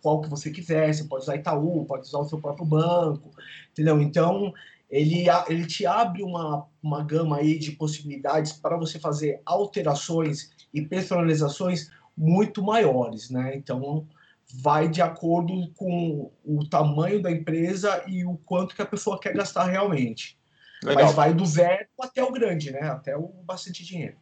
qual 0.00 0.20
que 0.20 0.28
você 0.28 0.50
quiser, 0.50 0.92
você 0.92 1.04
pode 1.04 1.24
usar 1.24 1.36
Itaú, 1.36 1.84
pode 1.84 2.06
usar 2.06 2.18
o 2.18 2.28
seu 2.28 2.40
próprio 2.40 2.66
banco, 2.66 3.30
entendeu? 3.70 4.00
Então, 4.00 4.52
ele, 4.92 5.24
ele 5.48 5.66
te 5.66 5.86
abre 5.86 6.22
uma, 6.22 6.66
uma 6.82 7.02
gama 7.02 7.38
aí 7.38 7.58
de 7.58 7.72
possibilidades 7.72 8.52
para 8.52 8.76
você 8.76 8.98
fazer 8.98 9.40
alterações 9.46 10.50
e 10.72 10.82
personalizações 10.82 11.90
muito 12.14 12.62
maiores, 12.62 13.30
né? 13.30 13.56
Então, 13.56 14.06
vai 14.52 14.90
de 14.90 15.00
acordo 15.00 15.72
com 15.72 16.30
o 16.44 16.68
tamanho 16.68 17.22
da 17.22 17.30
empresa 17.30 18.04
e 18.06 18.22
o 18.26 18.36
quanto 18.36 18.76
que 18.76 18.82
a 18.82 18.86
pessoa 18.86 19.18
quer 19.18 19.32
gastar 19.32 19.64
realmente. 19.64 20.38
Legal. 20.84 21.06
Mas 21.06 21.14
vai 21.14 21.32
do 21.32 21.46
zero 21.46 21.86
até 21.98 22.22
o 22.22 22.30
grande, 22.30 22.70
né? 22.70 22.82
Até 22.82 23.16
o 23.16 23.28
bastante 23.46 23.82
dinheiro. 23.82 24.16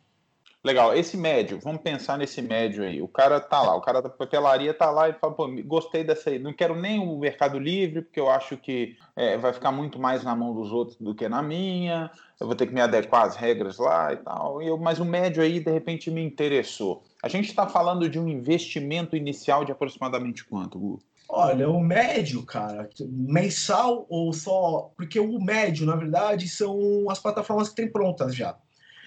Legal, 0.63 0.95
esse 0.95 1.17
médio, 1.17 1.59
vamos 1.63 1.81
pensar 1.81 2.19
nesse 2.19 2.43
médio 2.43 2.85
aí. 2.85 3.01
O 3.01 3.09
cara 3.09 3.41
tá 3.41 3.63
lá, 3.63 3.75
o 3.75 3.81
cara 3.81 4.03
da 4.03 4.11
papelaria 4.11 4.75
tá 4.75 4.91
lá 4.91 5.09
e 5.09 5.15
fala, 5.15 5.33
pô, 5.33 5.49
gostei 5.65 6.05
dessa 6.05 6.29
aí, 6.29 6.39
não 6.39 6.53
quero 6.53 6.79
nem 6.79 7.01
o 7.01 7.19
Mercado 7.19 7.59
Livre, 7.59 8.03
porque 8.03 8.21
eu 8.21 8.29
acho 8.29 8.59
que 8.59 8.95
é, 9.17 9.39
vai 9.39 9.55
ficar 9.55 9.73
muito 9.73 9.99
mais 9.99 10.23
na 10.23 10.37
mão 10.37 10.55
dos 10.55 10.71
outros 10.71 10.99
do 10.99 11.15
que 11.15 11.27
na 11.31 11.43
minha, 11.43 12.11
eu 12.39 12.47
vou 12.47 12.55
ter 12.55 12.67
que 12.67 12.75
me 12.75 12.81
adequar 12.83 13.25
às 13.25 13.37
regras 13.37 13.79
lá 13.79 14.13
e 14.13 14.19
tal. 14.19 14.61
E 14.63 14.67
eu, 14.67 14.77
mas 14.77 15.01
o 15.01 15.05
médio 15.05 15.43
aí, 15.43 15.61
de 15.61 15.71
repente, 15.71 16.11
me 16.11 16.23
interessou. 16.23 17.05
A 17.23 17.29
gente 17.29 17.49
está 17.49 17.67
falando 17.67 18.07
de 18.07 18.19
um 18.19 18.29
investimento 18.29 19.17
inicial 19.17 19.65
de 19.65 19.73
aproximadamente 19.73 20.45
quanto, 20.45 20.79
Gu? 20.79 21.03
Olha, 21.27 21.71
o 21.71 21.81
médio, 21.81 22.45
cara, 22.45 22.89
mensal 23.09 24.05
ou 24.11 24.31
só. 24.33 24.91
Porque 24.95 25.19
o 25.19 25.41
médio, 25.41 25.87
na 25.87 25.97
verdade, 25.97 26.49
são 26.49 27.09
as 27.09 27.19
plataformas 27.19 27.71
que 27.71 27.77
tem 27.77 27.91
prontas 27.91 28.35
já. 28.35 28.57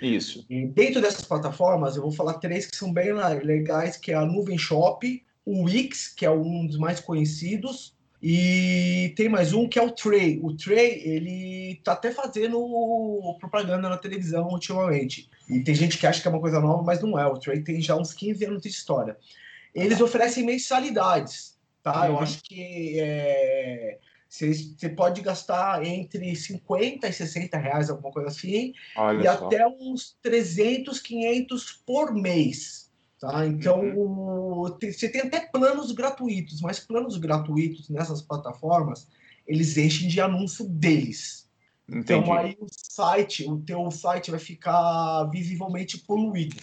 Isso. 0.04 0.46
E 0.50 0.66
dentro 0.66 1.02
dessas 1.02 1.24
plataformas, 1.24 1.96
eu 1.96 2.02
vou 2.02 2.12
falar 2.12 2.34
três 2.34 2.66
que 2.66 2.76
são 2.76 2.92
bem 2.92 3.14
legais, 3.42 3.96
que 3.96 4.12
é 4.12 4.16
a 4.16 4.26
Nuvem 4.26 4.58
Shop, 4.58 5.24
o 5.46 5.64
Wix, 5.64 6.10
que 6.10 6.26
é 6.26 6.30
um 6.30 6.68
dos 6.68 6.78
mais 6.78 7.00
conhecidos, 7.00 7.96
e 8.22 9.14
tem 9.16 9.30
mais 9.30 9.54
um 9.54 9.68
que 9.68 9.80
é 9.80 9.82
o 9.82 9.92
Tray. 9.92 10.40
O 10.44 10.54
Tray, 10.56 11.02
ele 11.06 11.82
tá 11.84 11.94
até 11.94 12.12
fazendo 12.12 12.58
propaganda 13.40 13.90
na 13.90 13.98
televisão 13.98 14.48
ultimamente. 14.48 15.30
E 15.50 15.62
tem 15.62 15.74
gente 15.74 15.98
que 15.98 16.06
acha 16.06 16.22
que 16.22 16.28
é 16.28 16.32
uma 16.32 16.40
coisa 16.40 16.60
nova, 16.60 16.84
mas 16.84 17.02
não 17.02 17.18
é. 17.18 17.26
O 17.26 17.38
Tray 17.38 17.62
tem 17.62 17.82
já 17.82 17.96
uns 17.96 18.14
15 18.14 18.46
anos 18.46 18.62
de 18.62 18.70
história. 18.70 19.18
Eles 19.74 20.02
oferecem 20.02 20.46
mensalidades, 20.46 21.58
tá? 21.82 22.02
Uhum. 22.02 22.08
Eu 22.08 22.20
acho 22.20 22.42
que 22.44 23.00
é 23.00 24.00
você 24.34 24.90
pode 24.90 25.22
gastar 25.22 25.86
entre 25.86 26.36
50 26.36 27.08
e 27.08 27.14
60 27.14 27.56
reais, 27.56 27.90
alguma 27.90 28.12
coisa 28.12 28.30
assim, 28.30 28.74
Olha 28.96 29.22
e 29.22 29.38
só. 29.38 29.46
até 29.46 29.68
uns 29.68 30.18
300, 30.24 31.00
500 31.00 31.72
por 31.86 32.14
mês. 32.14 32.92
Tá? 33.20 33.46
Então, 33.46 33.80
uhum. 33.80 34.76
você 34.82 35.08
tem 35.08 35.22
até 35.22 35.40
planos 35.40 35.92
gratuitos, 35.92 36.62
mas 36.62 36.80
planos 36.80 37.18
gratuitos 37.18 37.90
nessas 37.90 38.24
plataformas, 38.24 39.08
eles 39.48 39.78
enchem 39.78 40.08
de 40.08 40.20
anúncio 40.20 40.68
deles. 40.68 41.48
Entendi. 41.88 42.02
Então, 42.02 42.34
aí 42.34 42.58
o 42.60 42.66
site, 42.70 43.48
o 43.48 43.60
teu 43.60 43.90
site 43.92 44.32
vai 44.32 44.40
ficar 44.40 45.26
visivelmente 45.26 46.00
poluído. 46.00 46.56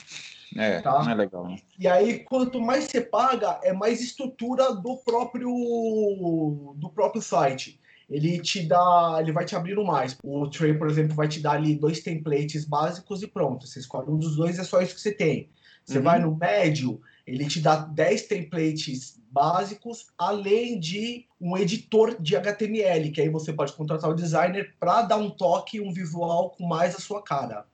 É, 0.57 0.81
tá? 0.81 1.03
não 1.03 1.11
é 1.11 1.15
legal. 1.15 1.47
Né? 1.47 1.57
E 1.79 1.87
aí, 1.87 2.21
quanto 2.21 2.61
mais 2.61 2.85
você 2.85 3.01
paga, 3.01 3.61
é 3.63 3.73
mais 3.73 4.01
estrutura 4.01 4.75
do 4.75 4.97
próprio 4.99 6.75
do 6.77 6.91
próprio 6.91 7.23
site. 7.23 7.81
Ele 8.09 8.41
te 8.41 8.67
dá, 8.67 9.19
ele 9.21 9.31
vai 9.31 9.45
te 9.45 9.55
abrindo 9.55 9.85
mais. 9.85 10.17
O 10.25 10.49
Tray, 10.49 10.75
por 10.75 10.91
exemplo, 10.91 11.15
vai 11.15 11.29
te 11.29 11.41
dar 11.41 11.53
ali 11.53 11.77
dois 11.77 12.01
templates 12.01 12.65
básicos 12.65 13.23
e 13.23 13.29
pronto. 13.29 13.67
Você 13.67 13.79
escolhe 13.79 14.11
um 14.11 14.19
dos 14.19 14.35
dois, 14.35 14.59
é 14.59 14.65
só 14.65 14.81
isso 14.81 14.97
que 14.97 15.01
você 15.01 15.13
tem. 15.13 15.49
Você 15.85 15.99
uhum. 15.99 16.05
vai 16.05 16.19
no 16.19 16.37
médio, 16.37 17.01
ele 17.27 17.47
te 17.47 17.61
dá 17.61 17.77
10 17.77 18.23
templates 18.27 19.21
básicos, 19.31 20.07
além 20.19 20.79
de 20.79 21.27
um 21.41 21.57
editor 21.57 22.21
de 22.21 22.37
HTML, 22.37 23.11
que 23.13 23.21
aí 23.21 23.29
você 23.29 23.53
pode 23.53 23.73
contratar 23.73 24.11
o 24.11 24.15
designer 24.15 24.75
para 24.79 25.03
dar 25.03 25.17
um 25.17 25.31
toque, 25.31 25.81
um 25.81 25.93
visual 25.93 26.51
com 26.51 26.67
mais 26.67 26.97
a 26.97 27.01
sua 27.01 27.23
cara. 27.23 27.65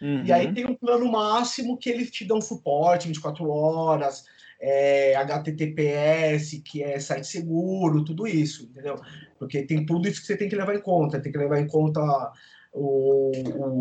Uhum. 0.00 0.24
E 0.24 0.32
aí 0.32 0.46
uhum. 0.46 0.54
tem 0.54 0.66
um 0.66 0.74
plano 0.74 1.10
máximo 1.10 1.76
que 1.76 1.88
eles 1.88 2.10
te 2.10 2.24
dão 2.24 2.40
suporte 2.40 3.08
24 3.08 3.48
horas, 3.48 4.24
é, 4.60 5.14
HTTPS, 5.16 6.60
que 6.60 6.82
é 6.82 6.98
site 6.98 7.26
seguro, 7.26 8.04
tudo 8.04 8.26
isso, 8.26 8.64
entendeu? 8.64 9.00
Porque 9.38 9.62
tem 9.62 9.84
tudo 9.84 10.08
isso 10.08 10.20
que 10.20 10.26
você 10.26 10.36
tem 10.36 10.48
que 10.48 10.56
levar 10.56 10.74
em 10.74 10.80
conta. 10.80 11.20
Tem 11.20 11.32
que 11.32 11.38
levar 11.38 11.60
em 11.60 11.66
conta 11.66 12.00
o, 12.72 13.32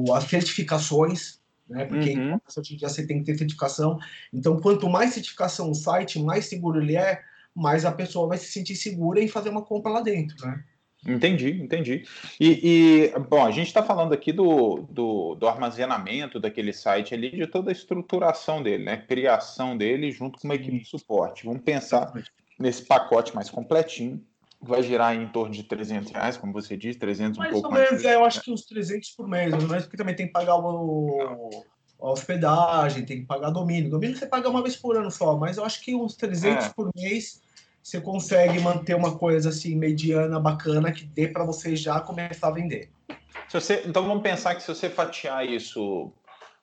o 0.08 0.14
as 0.14 0.26
certificações, 0.26 1.40
né? 1.70 1.86
Porque 1.86 2.18
uhum. 2.18 2.40
hoje 2.58 2.74
em 2.74 2.78
dia 2.78 2.90
você 2.90 3.06
tem 3.06 3.20
que 3.20 3.26
ter 3.26 3.38
certificação. 3.38 3.98
Então, 4.34 4.60
quanto 4.60 4.90
mais 4.90 5.14
certificação 5.14 5.72
o 5.72 5.76
site, 5.76 6.22
mais 6.22 6.46
seguro 6.46 6.82
ele 6.82 6.98
é, 6.98 7.22
mais 7.54 7.86
a 7.86 7.92
pessoa 7.92 8.28
vai 8.28 8.38
se 8.38 8.52
sentir 8.52 8.76
segura 8.76 9.22
em 9.22 9.28
fazer 9.28 9.50
uma 9.50 9.64
compra 9.64 9.92
lá 9.92 10.02
dentro, 10.02 10.36
né? 10.46 10.64
Entendi, 11.06 11.52
entendi. 11.62 12.04
E, 12.40 13.12
e 13.14 13.20
bom, 13.20 13.46
a 13.46 13.52
gente 13.52 13.68
está 13.68 13.84
falando 13.84 14.14
aqui 14.14 14.32
do, 14.32 14.88
do, 14.90 15.36
do, 15.36 15.48
armazenamento 15.48 16.40
daquele 16.40 16.74
site 16.74 17.14
ali, 17.14 17.30
de 17.30 17.46
toda 17.46 17.70
a 17.70 17.74
estruturação 17.74 18.64
dele, 18.64 18.84
né? 18.84 18.98
Criação 18.98 19.78
dele 19.78 20.12
junto 20.12 20.40
com 20.40 20.48
uma 20.48 20.56
equipe 20.56 20.80
de 20.80 20.90
suporte. 20.90 21.46
Vamos 21.46 21.62
pensar 21.62 22.12
nesse 22.60 22.84
pacote 22.84 23.36
mais 23.36 23.52
completinho, 23.52 24.22
que 24.60 24.68
vai 24.68 24.82
girar 24.82 25.16
em 25.16 25.28
torno 25.28 25.54
de 25.54 25.64
300 25.64 26.12
reais, 26.12 26.38
como 26.38 26.52
você 26.52 26.76
disse, 26.76 26.98
300 26.98 27.38
mais 27.38 27.52
um 27.52 27.54
pouco 27.54 27.68
ou 27.68 27.74
menos, 27.74 27.92
mais. 27.92 28.06
É, 28.06 28.16
eu 28.16 28.26
acho 28.26 28.42
que 28.42 28.52
uns 28.52 28.66
300 28.66 29.12
por 29.12 29.28
mês, 29.28 29.54
mas 29.66 29.84
porque 29.84 29.98
também 29.98 30.16
tem 30.16 30.26
que 30.26 30.34
pagar 30.34 30.58
o, 30.58 31.64
a 32.02 32.10
hospedagem, 32.10 33.06
tem 33.06 33.20
que 33.20 33.26
pagar 33.26 33.52
domínio. 33.52 33.92
Domínio 33.92 34.18
você 34.18 34.26
paga 34.26 34.50
uma 34.50 34.64
vez 34.64 34.76
por 34.76 34.98
ano 34.98 35.12
só, 35.12 35.38
mas 35.38 35.58
eu 35.58 35.64
acho 35.64 35.82
que 35.84 35.94
uns 35.94 36.16
300 36.16 36.66
é. 36.66 36.70
por 36.70 36.90
mês 36.96 37.45
você 37.86 38.02
consegue 38.02 38.60
manter 38.60 38.96
uma 38.96 39.16
coisa 39.16 39.50
assim 39.50 39.76
mediana, 39.76 40.40
bacana, 40.40 40.92
que 40.92 41.06
dê 41.06 41.28
para 41.28 41.46
você 41.46 41.76
já 41.76 42.00
começar 42.00 42.48
a 42.48 42.52
vender. 42.52 42.90
Você, 43.52 43.84
então 43.86 44.08
vamos 44.08 44.24
pensar 44.24 44.56
que 44.56 44.64
se 44.64 44.68
você 44.68 44.90
fatiar 44.90 45.46
isso 45.46 46.12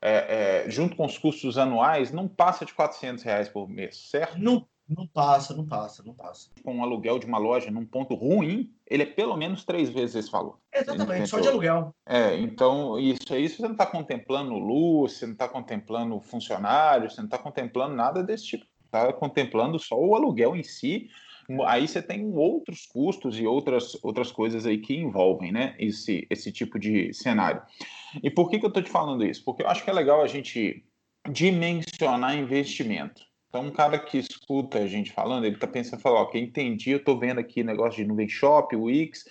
é, 0.01 0.65
é, 0.65 0.71
junto 0.71 0.97
com 0.97 1.07
os 1.07 1.17
custos 1.17 1.57
anuais, 1.57 2.11
não 2.11 2.27
passa 2.27 2.65
de 2.65 2.75
400 2.75 3.23
reais 3.23 3.49
por 3.49 3.69
mês, 3.69 3.97
certo? 4.11 4.37
Não, 4.37 4.67
não 4.89 5.07
passa, 5.07 5.55
não 5.55 5.65
passa, 5.65 6.03
não 6.03 6.13
passa. 6.13 6.51
Com 6.65 6.75
um 6.75 6.83
aluguel 6.83 7.21
de 7.21 7.27
uma 7.27 7.39
loja 7.39 7.71
num 7.71 7.87
ponto 7.87 8.17
ruim, 8.17 8.75
ele 8.85 9.05
é 9.05 9.07
pelo 9.07 9.37
menos 9.37 9.65
três 9.65 9.91
vezes 9.91 10.17
esse 10.17 10.31
valor. 10.31 10.59
Exatamente, 10.75 11.29
só 11.29 11.39
de 11.39 11.47
aluguel. 11.47 11.95
É, 12.05 12.37
então 12.37 12.99
isso 12.99 13.33
aí 13.33 13.49
você 13.49 13.63
não 13.63 13.73
está 13.73 13.87
contemplando 13.87 14.59
luz, 14.59 15.13
você 15.13 15.27
não 15.27 15.35
está 15.35 15.47
contemplando 15.47 16.21
funcionário, 16.21 17.09
você 17.09 17.21
não 17.21 17.27
está 17.27 17.39
contemplando 17.39 17.95
nada 17.95 18.25
desse 18.25 18.45
tipo 18.45 18.67
está 18.93 19.13
contemplando 19.13 19.79
só 19.79 19.99
o 19.99 20.15
aluguel 20.15 20.55
em 20.55 20.63
si. 20.63 21.09
Aí 21.67 21.89
você 21.89 22.01
tem 22.01 22.25
outros 22.35 22.87
custos 22.87 23.39
e 23.39 23.47
outras, 23.47 23.99
outras 24.03 24.31
coisas 24.31 24.67
aí 24.67 24.79
que 24.79 24.95
envolvem 24.95 25.51
né, 25.51 25.75
esse, 25.79 26.27
esse 26.31 26.53
tipo 26.53 26.79
de 26.79 27.13
cenário. 27.13 27.63
E 28.23 28.31
por 28.31 28.49
que, 28.49 28.59
que 28.59 28.65
eu 28.65 28.69
estou 28.69 28.83
te 28.83 28.91
falando 28.91 29.25
isso? 29.25 29.43
Porque 29.45 29.63
eu 29.63 29.69
acho 29.69 29.83
que 29.83 29.91
é 29.91 29.93
legal 29.93 30.23
a 30.23 30.29
gente 30.29 30.85
dimensionar 31.31 32.37
investimento. 32.37 33.23
Então, 33.49 33.67
um 33.67 33.71
cara 33.71 33.99
que 33.99 34.19
escuta 34.19 34.79
a 34.79 34.87
gente 34.87 35.13
falando, 35.13 35.45
ele 35.45 35.57
está 35.57 35.67
pensando, 35.67 36.01
fala, 36.01 36.21
ok, 36.21 36.41
entendi, 36.41 36.91
eu 36.91 36.99
estou 36.99 37.19
vendo 37.19 37.39
aqui 37.39 37.63
negócio 37.63 38.03
de 38.03 38.09
nuvem 38.09 38.29
shop, 38.29 38.75
Wix, 38.75 39.27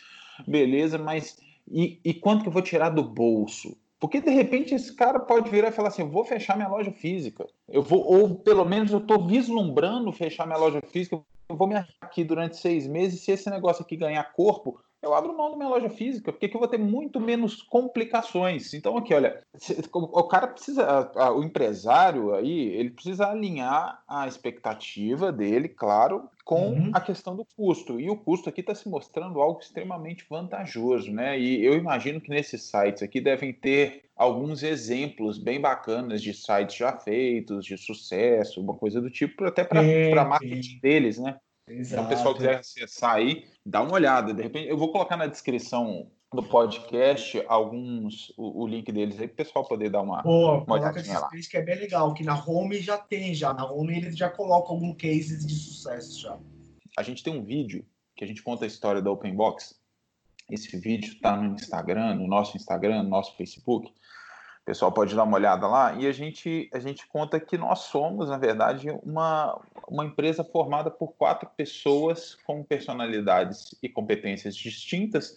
beleza, 0.47 0.99
mas 0.99 1.37
e, 1.67 1.99
e 2.03 2.13
quanto 2.13 2.43
que 2.43 2.49
eu 2.49 2.53
vou 2.53 2.61
tirar 2.61 2.89
do 2.89 3.03
bolso? 3.03 3.75
Porque 4.01 4.19
de 4.19 4.31
repente 4.31 4.73
esse 4.73 4.95
cara 4.95 5.19
pode 5.19 5.47
virar 5.51 5.67
e 5.67 5.71
falar 5.71 5.89
assim: 5.89 6.09
vou 6.09 6.25
fechar 6.25 6.57
minha 6.57 6.67
loja 6.67 6.91
física. 6.91 7.45
Eu 7.69 7.83
vou, 7.83 8.03
ou 8.03 8.35
pelo 8.35 8.65
menos 8.65 8.91
eu 8.91 8.97
estou 8.97 9.27
vislumbrando 9.27 10.11
fechar 10.11 10.47
minha 10.47 10.57
loja 10.57 10.81
física. 10.81 11.21
Eu 11.47 11.55
vou 11.55 11.67
me 11.67 11.75
aqui 12.01 12.23
durante 12.23 12.57
seis 12.57 12.87
meses. 12.87 13.21
Se 13.21 13.31
esse 13.31 13.47
negócio 13.47 13.83
aqui 13.83 13.95
ganhar 13.95 14.23
corpo, 14.33 14.79
eu 15.01 15.13
abro 15.13 15.35
mão 15.35 15.49
da 15.49 15.57
minha 15.57 15.69
loja 15.69 15.89
física, 15.89 16.31
porque 16.31 16.45
aqui 16.45 16.55
eu 16.55 16.59
vou 16.59 16.69
ter 16.69 16.77
muito 16.77 17.19
menos 17.19 17.61
complicações. 17.63 18.73
Então, 18.73 18.97
aqui, 18.97 19.13
olha, 19.13 19.41
o 19.91 20.23
cara 20.23 20.47
precisa, 20.47 21.11
o 21.35 21.43
empresário 21.43 22.35
aí, 22.35 22.67
ele 22.69 22.91
precisa 22.91 23.27
alinhar 23.27 24.03
a 24.07 24.27
expectativa 24.27 25.31
dele, 25.31 25.67
claro, 25.67 26.29
com 26.45 26.69
uhum. 26.69 26.91
a 26.93 27.01
questão 27.01 27.35
do 27.35 27.45
custo. 27.57 27.99
E 27.99 28.09
o 28.09 28.15
custo 28.15 28.47
aqui 28.47 28.61
está 28.61 28.75
se 28.75 28.87
mostrando 28.87 29.41
algo 29.41 29.59
extremamente 29.59 30.25
vantajoso, 30.29 31.11
né? 31.11 31.39
E 31.39 31.65
eu 31.65 31.73
imagino 31.73 32.21
que 32.21 32.29
nesses 32.29 32.63
sites 32.63 33.01
aqui 33.01 33.19
devem 33.19 33.51
ter 33.51 34.03
alguns 34.15 34.61
exemplos 34.61 35.39
bem 35.39 35.59
bacanas 35.59 36.21
de 36.21 36.31
sites 36.31 36.75
já 36.75 36.95
feitos, 36.95 37.65
de 37.65 37.75
sucesso, 37.75 38.61
uma 38.61 38.75
coisa 38.75 39.01
do 39.01 39.09
tipo, 39.09 39.43
até 39.45 39.63
para 39.63 39.79
a 39.81 40.25
marketing 40.25 40.79
deles, 40.79 41.17
né? 41.17 41.37
Exato. 41.67 41.93
Então, 41.93 42.05
o 42.05 42.09
pessoal 42.09 42.35
quiser 42.35 42.55
acessar 42.57 43.15
aí, 43.15 43.45
dá 43.65 43.81
uma 43.81 43.93
olhada. 43.93 44.33
De 44.33 44.41
repente, 44.41 44.67
eu 44.67 44.77
vou 44.77 44.91
colocar 44.91 45.17
na 45.17 45.27
descrição 45.27 46.07
do 46.33 46.41
podcast 46.41 47.43
alguns 47.47 48.33
o, 48.37 48.63
o 48.63 48.67
link 48.67 48.89
deles 48.91 49.19
aí 49.19 49.27
para 49.27 49.33
o 49.33 49.45
pessoal 49.45 49.67
poder 49.67 49.89
dar 49.89 50.01
uma, 50.01 50.21
Boa, 50.21 50.63
uma 50.63 50.75
olhadinha 50.75 51.19
lá. 51.19 51.29
que 51.29 51.57
é 51.57 51.61
bem 51.61 51.77
legal, 51.77 52.13
que 52.13 52.23
na 52.23 52.41
home 52.41 52.79
já 52.79 52.97
tem 52.97 53.33
já, 53.33 53.53
na 53.53 53.69
home 53.69 53.97
eles 53.97 54.17
já 54.17 54.29
colocam 54.29 54.75
alguns 54.75 54.95
cases 54.95 55.45
de 55.45 55.53
sucesso 55.53 56.21
já. 56.21 56.39
A 56.97 57.03
gente 57.03 57.21
tem 57.23 57.37
um 57.37 57.43
vídeo 57.43 57.85
que 58.15 58.23
a 58.23 58.27
gente 58.27 58.41
conta 58.41 58.63
a 58.63 58.67
história 58.67 59.01
da 59.01 59.11
Open 59.11 59.35
Box 59.35 59.79
Esse 60.49 60.77
vídeo 60.77 61.13
está 61.13 61.35
no 61.35 61.55
Instagram, 61.55 62.15
no 62.15 62.27
nosso 62.27 62.55
Instagram, 62.55 63.03
no 63.03 63.09
nosso 63.09 63.35
Facebook. 63.35 63.89
O 63.89 64.65
pessoal 64.65 64.91
pode 64.91 65.15
dar 65.15 65.23
uma 65.23 65.37
olhada 65.37 65.67
lá 65.67 65.95
e 65.95 66.07
a 66.07 66.11
gente, 66.11 66.69
a 66.73 66.79
gente 66.79 67.07
conta 67.07 67.39
que 67.39 67.57
nós 67.57 67.79
somos, 67.79 68.29
na 68.29 68.37
verdade, 68.37 68.89
uma, 69.03 69.59
uma 69.91 70.05
empresa 70.05 70.41
formada 70.41 70.89
por 70.89 71.13
quatro 71.17 71.49
pessoas 71.57 72.33
com 72.45 72.63
personalidades 72.63 73.75
e 73.83 73.89
competências 73.89 74.55
distintas, 74.55 75.35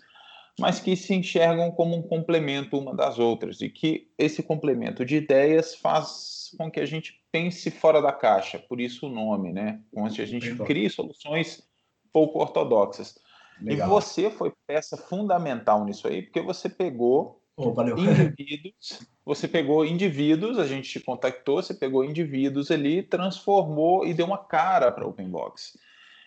mas 0.56 0.78
que 0.78 0.94
se 0.94 1.12
enxergam 1.12 1.73
como 1.73 1.96
um 1.96 2.02
complemento 2.02 2.78
uma 2.78 2.94
das 2.94 3.18
outras 3.18 3.61
e 3.61 3.68
que 3.68 4.08
esse 4.16 4.44
complemento 4.44 5.04
de 5.04 5.16
ideias 5.16 5.75
faz 5.75 6.54
com 6.56 6.70
que 6.70 6.78
a 6.78 6.87
gente 6.87 7.20
pense 7.32 7.68
fora 7.68 8.00
da 8.00 8.12
caixa, 8.12 8.56
por 8.61 8.80
isso 8.80 9.08
o 9.08 9.11
nome, 9.11 9.52
né? 9.52 9.80
Que 10.14 10.23
a 10.23 10.26
gente 10.26 10.54
crie 10.58 10.88
soluções 10.88 11.68
pouco 12.12 12.38
ortodoxas. 12.38 13.18
Legal. 13.61 13.88
E 13.88 13.90
você 13.90 14.30
foi 14.30 14.52
peça 14.68 14.96
fundamental 14.96 15.84
nisso 15.84 16.06
aí, 16.06 16.23
porque 16.23 16.40
você 16.40 16.68
pegou 16.68 17.42
oh, 17.56 17.73
indivíduos, 17.82 19.00
você 19.25 19.46
pegou 19.49 19.84
indivíduos, 19.84 20.58
a 20.58 20.66
gente 20.66 20.88
te 20.88 21.00
contactou, 21.00 21.62
você 21.62 21.75
pegou 21.75 22.04
indivíduos 22.04 22.70
ali, 22.70 23.02
transformou 23.02 24.06
e 24.06 24.12
deu 24.12 24.26
uma 24.26 24.38
cara 24.38 24.90
para 24.90 25.06
o 25.06 25.11
Open 25.11 25.28
Box. 25.28 25.78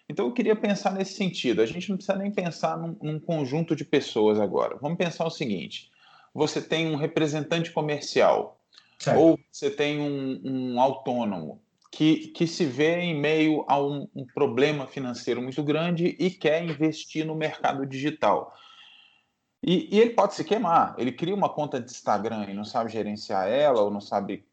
Então 0.09 0.25
eu 0.25 0.33
queria 0.33 0.55
pensar 0.55 0.93
nesse 0.93 1.13
sentido. 1.13 1.61
A 1.61 1.65
gente 1.65 1.89
não 1.89 1.97
precisa 1.97 2.17
nem 2.17 2.31
pensar 2.31 2.77
num, 2.77 2.95
num 3.01 3.19
conjunto 3.19 3.75
de 3.75 3.83
pessoas 3.83 4.39
agora. 4.39 4.77
Vamos 4.81 4.97
pensar 4.97 5.25
o 5.25 5.29
seguinte: 5.29 5.91
você 6.33 6.61
tem 6.61 6.89
um 6.89 6.95
representante 6.95 7.71
comercial 7.71 8.59
certo. 8.97 9.19
ou 9.19 9.39
você 9.51 9.69
tem 9.69 9.99
um, 9.99 10.41
um 10.43 10.81
autônomo 10.81 11.61
que, 11.91 12.27
que, 12.27 12.45
se 12.45 12.65
vê 12.65 12.99
em 12.99 13.19
meio 13.19 13.65
a 13.67 13.81
um, 13.81 14.07
um, 14.15 14.25
problema 14.25 14.85
financeiro 14.85 15.41
muito 15.41 15.63
grande 15.63 16.15
e 16.19 16.29
quer 16.29 16.63
investir 16.63 17.25
no 17.25 17.33
mercado 17.33 17.85
digital. 17.85 18.53
E, 19.63 19.95
e, 19.95 19.99
ele 19.99 20.11
pode 20.11 20.35
se 20.35 20.43
queimar. 20.43 20.95
Ele 20.97 21.11
cria 21.11 21.33
uma 21.33 21.49
conta 21.49 21.79
de 21.79 21.89
Instagram 21.89 22.45
e 22.49 22.53
não 22.53 22.63
sabe 22.63 22.91
gerenciar 22.91 23.47
ela, 23.47 23.81
ou 23.81 23.91
não 23.91 24.01
sabe 24.01 24.45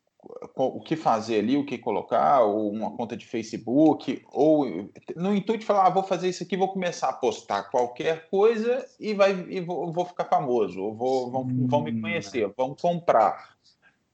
o 0.56 0.80
que 0.80 0.96
fazer 0.96 1.40
ali, 1.40 1.56
o 1.56 1.66
que 1.66 1.76
colocar, 1.76 2.42
ou 2.42 2.70
uma 2.72 2.90
conta 2.92 3.16
de 3.16 3.26
Facebook, 3.26 4.24
ou 4.32 4.90
no 5.14 5.34
intuito 5.34 5.60
de 5.60 5.66
falar, 5.66 5.86
ah, 5.86 5.90
vou 5.90 6.02
fazer 6.02 6.28
isso 6.28 6.42
aqui, 6.42 6.56
vou 6.56 6.72
começar 6.72 7.08
a 7.08 7.12
postar 7.12 7.64
qualquer 7.64 8.28
coisa 8.30 8.86
e, 8.98 9.12
vai, 9.12 9.32
e 9.48 9.60
vou, 9.60 9.92
vou 9.92 10.04
ficar 10.04 10.24
famoso, 10.24 10.80
ou 10.80 10.94
vou, 10.94 11.30
vão, 11.30 11.46
vão 11.66 11.82
me 11.82 12.00
conhecer, 12.00 12.50
vão 12.56 12.74
comprar. 12.74 13.54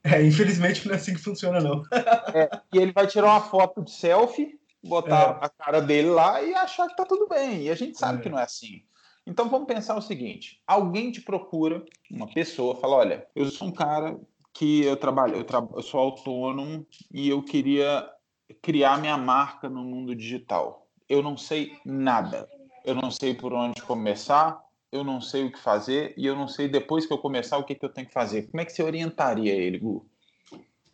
É, 0.03 0.23
infelizmente 0.23 0.87
não 0.87 0.95
é 0.95 0.97
assim 0.97 1.15
que 1.15 1.21
funciona, 1.21 1.61
não. 1.61 1.83
é, 2.35 2.51
e 2.73 2.79
ele 2.79 2.93
vai 2.93 3.07
tirar 3.07 3.27
uma 3.27 3.43
foto 3.43 3.83
de 3.83 3.91
selfie, 3.93 4.59
botar 4.83 5.39
é. 5.41 5.45
a 5.45 5.49
cara 5.49 5.81
dele 5.81 6.09
lá 6.09 6.43
e 6.43 6.55
achar 6.55 6.89
que 6.89 6.97
tá 6.97 7.05
tudo 7.05 7.29
bem. 7.29 7.65
E 7.65 7.71
a 7.71 7.75
gente 7.75 7.99
sabe 7.99 8.19
é. 8.19 8.23
que 8.23 8.29
não 8.29 8.39
é 8.39 8.45
assim. 8.45 8.83
Então 9.31 9.49
vamos 9.49 9.69
pensar 9.69 9.97
o 9.97 10.03
seguinte: 10.03 10.61
alguém 10.67 11.13
te 11.13 11.23
procura, 11.23 11.85
uma 12.11 12.27
pessoa, 12.27 12.75
fala: 12.75 12.97
olha, 12.97 13.27
eu 13.37 13.47
sou 13.47 13.69
um 13.69 13.73
cara 13.73 14.19
que 14.53 14.83
eu 14.83 14.97
trabalho, 14.97 15.37
eu, 15.37 15.45
tra 15.45 15.65
eu 15.73 15.83
sou 15.83 16.01
autônomo 16.01 16.85
e 17.13 17.29
eu 17.29 17.41
queria 17.41 18.11
criar 18.61 18.99
minha 18.99 19.17
marca 19.17 19.69
no 19.69 19.85
mundo 19.85 20.17
digital. 20.17 20.89
Eu 21.09 21.23
não 21.23 21.37
sei 21.37 21.79
nada. 21.87 22.49
Eu 22.85 22.95
não 22.97 23.11
sei 23.11 23.33
por 23.35 23.53
onde 23.53 23.81
começar, 23.83 24.61
eu 24.91 25.05
não 25.05 25.21
sei 25.21 25.45
o 25.45 25.53
que 25.53 25.61
fazer 25.61 26.13
e 26.17 26.27
eu 26.27 26.35
não 26.35 26.49
sei 26.49 26.67
depois 26.67 27.07
que 27.07 27.13
eu 27.13 27.19
começar 27.19 27.59
o 27.59 27.65
que, 27.65 27.75
que 27.75 27.85
eu 27.85 27.93
tenho 27.93 28.09
que 28.09 28.13
fazer. 28.13 28.51
Como 28.51 28.61
é 28.61 28.65
que 28.65 28.73
você 28.73 28.83
orientaria 28.83 29.53
ele, 29.53 29.79
Gu? 29.79 30.05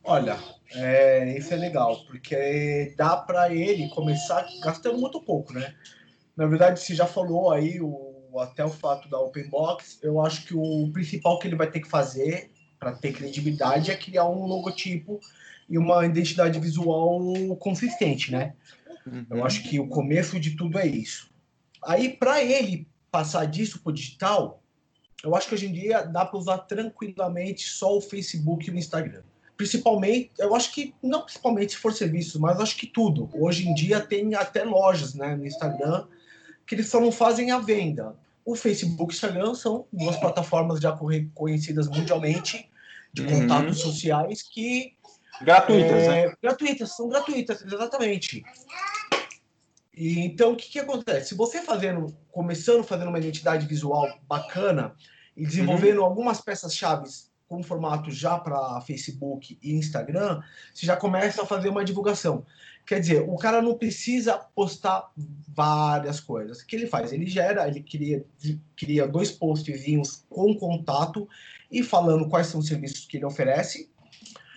Olha, 0.04 0.36
é, 0.74 1.36
isso 1.36 1.54
é 1.54 1.56
legal, 1.56 1.96
porque 2.06 2.94
dá 2.96 3.16
para 3.16 3.54
ele 3.54 3.88
começar 3.88 4.46
gastando 4.60 4.98
muito 4.98 5.20
pouco, 5.22 5.52
né? 5.52 5.74
Na 6.36 6.46
verdade, 6.46 6.80
você 6.80 6.94
já 6.94 7.06
falou 7.06 7.50
aí 7.50 7.80
o, 7.80 8.05
até 8.40 8.64
o 8.64 8.70
fato 8.70 9.08
da 9.08 9.18
Open 9.18 9.48
Box, 9.48 9.98
eu 10.02 10.20
acho 10.20 10.46
que 10.46 10.54
o 10.54 10.90
principal 10.92 11.38
que 11.38 11.48
ele 11.48 11.56
vai 11.56 11.70
ter 11.70 11.80
que 11.80 11.88
fazer 11.88 12.50
para 12.78 12.92
ter 12.92 13.12
credibilidade, 13.12 13.90
é 13.90 13.96
criar 13.96 14.28
um 14.28 14.46
logotipo 14.46 15.20
e 15.68 15.78
uma 15.78 16.04
identidade 16.06 16.58
visual 16.58 17.20
consistente, 17.56 18.30
né? 18.30 18.54
Uhum. 19.06 19.26
Eu 19.30 19.44
acho 19.44 19.62
que 19.62 19.80
o 19.80 19.88
começo 19.88 20.38
de 20.38 20.56
tudo 20.56 20.78
é 20.78 20.86
isso. 20.86 21.30
Aí, 21.82 22.10
para 22.10 22.42
ele 22.42 22.86
passar 23.10 23.44
disso 23.46 23.80
para 23.80 23.90
o 23.90 23.94
digital, 23.94 24.62
eu 25.22 25.34
acho 25.34 25.48
que 25.48 25.54
hoje 25.54 25.66
em 25.66 25.72
dia 25.72 26.02
dá 26.02 26.24
para 26.24 26.38
usar 26.38 26.58
tranquilamente 26.58 27.68
só 27.68 27.96
o 27.96 28.00
Facebook 28.00 28.68
e 28.68 28.72
o 28.72 28.78
Instagram. 28.78 29.22
Principalmente, 29.56 30.32
eu 30.38 30.54
acho 30.54 30.72
que, 30.72 30.94
não 31.02 31.22
principalmente 31.22 31.72
se 31.72 31.78
for 31.78 31.92
serviço, 31.92 32.38
mas 32.38 32.60
acho 32.60 32.76
que 32.76 32.86
tudo. 32.86 33.30
Hoje 33.32 33.66
em 33.66 33.74
dia 33.74 34.00
tem 34.00 34.34
até 34.34 34.62
lojas 34.64 35.14
né, 35.14 35.34
no 35.34 35.46
Instagram 35.46 36.06
que 36.66 36.74
eles 36.74 36.88
só 36.88 37.00
não 37.00 37.12
fazem 37.12 37.50
a 37.52 37.58
venda 37.58 38.16
o 38.46 38.54
Facebook 38.54 39.02
e 39.02 39.04
o 39.04 39.16
Instagram 39.16 39.54
são 39.54 39.88
duas 39.92 40.16
plataformas 40.18 40.80
já 40.80 40.96
conhecidas 41.34 41.88
mundialmente 41.88 42.70
de 43.12 43.22
uhum. 43.22 43.40
contatos 43.40 43.80
sociais 43.80 44.40
que 44.40 44.96
gratuitas, 45.42 46.02
é, 46.04 46.08
né? 46.08 46.34
Gratuitas, 46.40 46.96
são 46.96 47.08
gratuitas, 47.08 47.60
exatamente. 47.60 48.44
E, 49.92 50.20
então, 50.20 50.52
o 50.52 50.56
que, 50.56 50.68
que 50.68 50.78
acontece? 50.78 51.30
Se 51.30 51.34
você 51.34 51.60
fazendo, 51.60 52.16
começando 52.30 52.84
fazendo 52.84 53.08
uma 53.08 53.18
identidade 53.18 53.66
visual 53.66 54.06
bacana 54.28 54.94
e 55.36 55.44
desenvolvendo 55.44 55.98
uhum. 55.98 56.04
algumas 56.04 56.40
peças-chave 56.40 57.08
com 57.48 57.62
formato 57.62 58.10
já 58.10 58.38
para 58.38 58.80
Facebook 58.82 59.58
e 59.60 59.72
Instagram, 59.72 60.40
você 60.72 60.86
já 60.86 60.96
começa 60.96 61.42
a 61.42 61.46
fazer 61.46 61.68
uma 61.68 61.84
divulgação. 61.84 62.46
Quer 62.86 63.00
dizer, 63.00 63.24
o 63.28 63.36
cara 63.36 63.60
não 63.60 63.76
precisa 63.76 64.38
postar 64.54 65.10
várias 65.48 66.20
coisas. 66.20 66.60
O 66.60 66.66
que 66.66 66.76
ele 66.76 66.86
faz? 66.86 67.12
Ele 67.12 67.26
gera, 67.26 67.66
ele 67.66 67.82
cria, 67.82 68.24
cria 68.76 69.08
dois 69.08 69.32
postzinhos 69.32 70.24
com 70.28 70.54
contato 70.54 71.28
e 71.70 71.82
falando 71.82 72.28
quais 72.28 72.46
são 72.46 72.60
os 72.60 72.68
serviços 72.68 73.04
que 73.04 73.16
ele 73.16 73.24
oferece. 73.24 73.90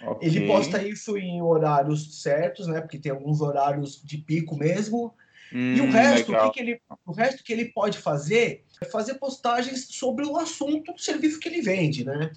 Okay. 0.06 0.30
Ele 0.30 0.48
posta 0.48 0.82
isso 0.82 1.18
em 1.18 1.42
horários 1.42 2.22
certos, 2.22 2.68
né? 2.68 2.80
Porque 2.80 3.00
tem 3.00 3.12
alguns 3.12 3.42
horários 3.42 4.02
de 4.04 4.20
pico 4.20 4.56
mesmo. 4.56 5.14
Hum, 5.52 5.74
e 5.76 5.82
o 5.82 5.90
resto, 5.90 6.32
o 6.32 6.52
que, 6.52 6.60
ele, 6.60 6.82
o 7.06 7.12
resto 7.12 7.44
que 7.44 7.52
ele 7.52 7.66
pode 7.66 7.98
fazer 7.98 8.64
é 8.80 8.86
fazer 8.86 9.16
postagens 9.16 9.88
sobre 9.90 10.24
o 10.26 10.38
assunto 10.38 10.94
do 10.94 11.02
serviço 11.02 11.40
que 11.40 11.50
ele 11.50 11.62
vende, 11.62 12.06
né? 12.06 12.32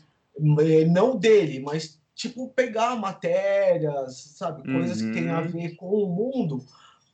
Não 0.89 1.17
dele, 1.17 1.61
mas 1.61 2.01
tipo, 2.15 2.49
pegar 2.51 2.97
matérias, 2.97 4.35
sabe, 4.37 4.71
coisas 4.71 5.01
uhum. 5.01 5.09
que 5.09 5.21
tem 5.21 5.31
a 5.31 5.41
uhum. 5.41 5.49
ver 5.49 5.77
com 5.77 5.87
o 5.87 6.07
mundo, 6.07 6.65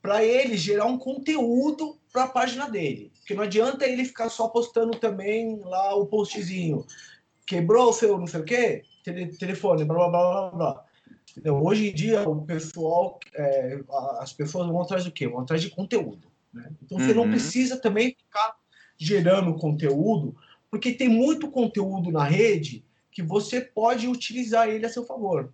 para 0.01 0.25
ele 0.25 0.57
gerar 0.57 0.87
um 0.87 0.99
conteúdo 0.99 1.99
para 2.13 2.25
a 2.25 2.29
página 2.29 2.69
dele. 2.69 3.13
Porque 3.19 3.35
não 3.35 3.43
adianta 3.43 3.87
ele 3.87 4.05
ficar 4.05 4.29
só 4.29 4.49
postando 4.49 4.99
também 4.99 5.61
lá 5.61 5.95
o 5.95 6.07
postzinho. 6.07 6.87
Quebrou 7.47 7.91
o 7.91 7.93
seu 7.93 8.19
não 8.19 8.27
sei 8.27 8.41
o 8.41 8.45
quê, 8.45 8.83
tele, 9.05 9.27
telefone, 9.37 9.85
blá 9.85 10.09
blá 10.09 10.09
blá 10.09 10.51
blá. 10.51 10.85
Então, 11.37 11.63
hoje 11.63 11.91
em 11.91 11.95
dia, 11.95 12.29
o 12.29 12.43
pessoal, 12.45 13.19
é, 13.35 13.79
as 14.19 14.33
pessoas 14.33 14.67
vão 14.67 14.83
atrás 14.83 15.05
do 15.05 15.13
quê? 15.13 15.29
Vão 15.29 15.41
atrás 15.41 15.63
de 15.63 15.71
conteúdo. 15.71 16.27
Né? 16.53 16.71
Então, 16.83 16.99
você 16.99 17.11
uhum. 17.11 17.17
não 17.17 17.31
precisa 17.31 17.77
também 17.77 18.17
ficar 18.19 18.57
gerando 18.97 19.55
conteúdo, 19.55 20.37
porque 20.71 20.93
tem 20.93 21.09
muito 21.09 21.51
conteúdo 21.51 22.11
na 22.11 22.25
rede 22.25 22.85
que 23.19 23.23
você 23.25 23.61
pode 23.61 24.07
utilizar 24.07 24.69
ele 24.69 24.87
a 24.87 24.89
seu 24.89 25.05
favor. 25.05 25.53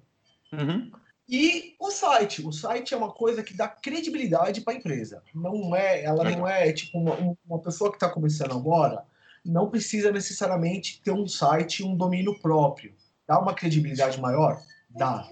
Uhum. 0.52 0.90
E 1.26 1.74
o 1.80 1.90
site, 1.90 2.46
o 2.46 2.52
site 2.52 2.92
é 2.92 2.96
uma 2.96 3.10
coisa 3.10 3.42
que 3.42 3.56
dá 3.56 3.66
credibilidade 3.66 4.60
para 4.60 4.74
a 4.74 4.76
empresa. 4.76 5.22
Não 5.34 5.74
é, 5.74 6.04
ela 6.04 6.24
não 6.30 6.46
é 6.46 6.70
tipo 6.74 6.98
uma, 6.98 7.38
uma 7.48 7.58
pessoa 7.60 7.90
que 7.90 7.96
está 7.96 8.10
começando 8.10 8.52
agora, 8.52 9.02
não 9.42 9.70
precisa 9.70 10.12
necessariamente 10.12 11.00
ter 11.02 11.12
um 11.12 11.26
site, 11.26 11.82
um 11.82 11.96
domínio 11.96 12.38
próprio. 12.38 12.94
Dá 13.26 13.40
uma 13.40 13.54
credibilidade 13.54 14.20
maior, 14.20 14.60
dá. 14.90 15.26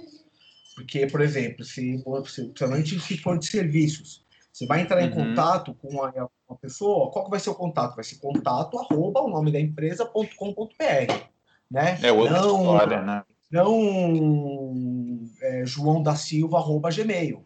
Porque, 0.75 1.07
por 1.07 1.21
exemplo, 1.21 1.67
se 1.67 2.03
principalmente 2.03 2.99
se 2.99 3.19
for 3.19 3.39
de 3.39 3.45
serviços, 3.45 4.25
você 4.51 4.65
vai 4.65 4.81
entrar 4.81 5.03
em 5.03 5.11
uhum. 5.11 5.17
contato 5.17 5.75
com 5.75 5.89
uma, 5.89 6.11
uma, 6.49 6.57
pessoa, 6.59 7.11
qual 7.11 7.27
que 7.27 7.31
vai 7.31 7.41
ser 7.41 7.51
o 7.51 7.55
contato? 7.55 7.95
Vai 7.95 8.05
ser 8.05 8.17
contato 8.17 8.79
arroba 8.79 9.21
o 9.21 9.29
nome 9.29 9.53
da 9.53 9.61
empresa.com.br 9.61 11.32
né? 11.73 11.99
É 12.03 12.13
outra 12.13 12.41
não, 12.41 12.61
história, 12.61 13.03
né? 13.03 13.25
Não 13.51 15.27
é, 15.41 15.65
João 15.65 16.03
da 16.03 16.15
Silva 16.15 16.59
arroba 16.59 16.91
Gmail. 16.91 17.45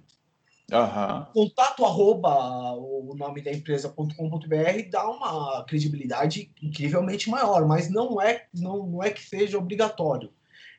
Uhum. 0.73 1.25
Contato 1.33 1.85
arroba 1.85 2.73
o 2.75 3.15
nome 3.17 3.41
da 3.41 3.53
empresa.com.br 3.53 4.91
dá 4.91 5.09
uma 5.09 5.65
credibilidade 5.65 6.51
incrivelmente 6.61 7.31
maior, 7.31 7.65
mas 7.67 7.89
não 7.89 8.21
é, 8.21 8.47
não, 8.53 8.85
não 8.85 9.03
é 9.03 9.11
que 9.11 9.23
seja 9.23 9.59
obrigatório. 9.59 10.33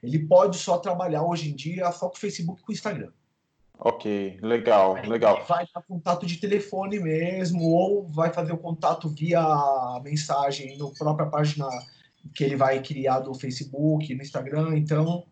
Ele 0.04 0.20
pode 0.20 0.58
só 0.58 0.78
trabalhar 0.78 1.24
hoje 1.24 1.50
em 1.50 1.56
dia 1.56 1.90
só 1.94 2.10
com 2.10 2.18
o 2.18 2.20
Facebook 2.20 2.62
e 2.62 2.66
com 2.66 2.72
o 2.72 2.76
Instagram. 2.76 3.12
Ok, 3.80 4.40
legal, 4.42 4.96
legal. 5.06 5.46
Vai 5.48 5.66
dar 5.74 5.82
contato 5.84 6.26
de 6.26 6.38
telefone 6.38 7.00
mesmo, 7.00 7.64
ou 7.64 8.10
vai 8.10 8.34
fazer 8.34 8.52
o 8.52 8.58
contato 8.58 9.08
via 9.08 9.42
mensagem 10.04 10.78
na 10.78 10.90
própria 10.98 11.28
página 11.28 11.68
que 12.34 12.44
ele 12.44 12.56
vai 12.56 12.82
criar 12.82 13.20
do 13.20 13.34
Facebook, 13.34 14.14
no 14.14 14.22
Instagram, 14.22 14.78
então 14.78 15.26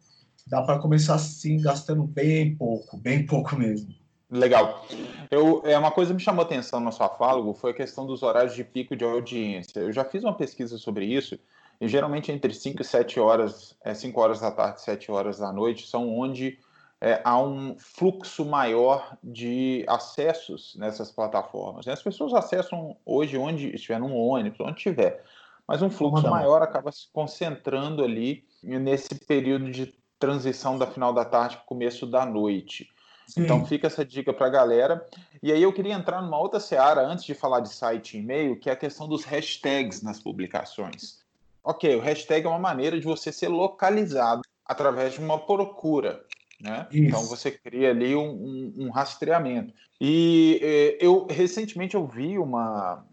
dá 0.48 0.62
para 0.62 0.80
começar 0.80 1.16
assim, 1.16 1.60
gastando 1.60 2.04
bem 2.04 2.56
pouco, 2.56 2.98
bem 2.98 3.26
pouco 3.26 3.56
mesmo. 3.56 3.94
Legal. 4.30 4.86
Eu, 5.30 5.62
é 5.66 5.78
uma 5.78 5.92
coisa 5.92 6.12
que 6.12 6.16
me 6.16 6.22
chamou 6.22 6.44
atenção 6.44 6.80
na 6.80 6.92
sua 6.92 7.10
fala, 7.10 7.54
foi 7.54 7.72
a 7.72 7.76
questão 7.76 8.06
dos 8.06 8.24
horários 8.24 8.56
de 8.56 8.64
pico 8.64 8.96
de 8.96 9.04
audiência. 9.04 9.80
Eu 9.80 9.92
já 9.92 10.04
fiz 10.04 10.24
uma 10.24 10.36
pesquisa 10.36 10.78
sobre 10.78 11.06
isso, 11.06 11.40
e 11.80 11.88
geralmente 11.88 12.32
entre 12.32 12.54
5 12.54 12.82
e 12.82 12.86
7 12.86 13.20
horas, 13.20 13.76
é, 13.84 13.94
5 13.94 14.20
horas 14.20 14.40
da 14.40 14.52
tarde 14.52 14.80
e 14.80 14.84
7 14.84 15.12
horas 15.12 15.40
da 15.40 15.52
noite, 15.52 15.88
são 15.88 16.10
onde 16.18 16.58
é, 17.02 17.22
há 17.24 17.40
um 17.40 17.76
fluxo 17.78 18.46
maior 18.46 19.18
de 19.24 19.86
acessos 19.88 20.76
nessas 20.78 21.12
plataformas. 21.12 21.88
As 21.88 22.02
pessoas 22.02 22.34
acessam 22.34 22.98
hoje 23.06 23.38
onde 23.38 23.76
estiver, 23.76 24.00
num 24.00 24.16
ônibus, 24.16 24.60
onde 24.60 24.78
estiver, 24.78 25.24
mas 25.68 25.82
um 25.82 25.90
fluxo 25.90 26.28
maior 26.30 26.62
acaba 26.62 26.92
se 26.92 27.08
concentrando 27.12 28.04
ali 28.04 28.44
nesse 28.64 29.16
período 29.16 29.72
de 29.72 29.94
transição 30.20 30.78
da 30.78 30.88
final 30.88 31.14
da 31.14 31.26
tarde 31.26 31.58
para 31.58 31.64
o 31.64 31.68
começo 31.68 32.06
da 32.06 32.26
noite. 32.26 32.90
Sim. 33.28 33.42
Então 33.42 33.66
fica 33.66 33.88
essa 33.88 34.06
dica 34.06 34.32
para 34.32 34.48
a 34.48 34.50
galera. 34.50 35.06
E 35.42 35.52
aí 35.52 35.62
eu 35.62 35.74
queria 35.74 35.94
entrar 35.94 36.22
numa 36.22 36.38
outra 36.38 36.60
seara 36.60 37.02
antes 37.02 37.26
de 37.26 37.34
falar 37.34 37.60
de 37.60 37.70
site 37.70 38.16
e 38.16 38.20
e-mail, 38.20 38.60
que 38.60 38.70
é 38.70 38.74
a 38.74 38.78
questão 38.78 39.08
dos 39.08 39.24
hashtags 39.24 40.02
nas 40.02 40.20
publicações. 40.20 41.20
Ok, 41.64 41.96
o 41.96 42.00
hashtag 42.00 42.46
é 42.46 42.50
uma 42.50 42.60
maneira 42.60 43.00
de 43.00 43.06
você 43.06 43.32
ser 43.32 43.48
localizado 43.48 44.42
através 44.66 45.14
de 45.14 45.20
uma 45.20 45.40
procura. 45.40 46.24
Né? 46.62 46.88
Então 46.92 47.26
você 47.26 47.52
cria 47.52 47.90
ali 47.90 48.16
um, 48.16 48.30
um, 48.30 48.74
um 48.86 48.90
rastreamento. 48.92 49.74
E 50.00 50.60
eh, 50.62 50.98
eu 51.00 51.26
recentemente 51.30 51.98
ouvi 51.98 52.38
uma, 52.38 53.06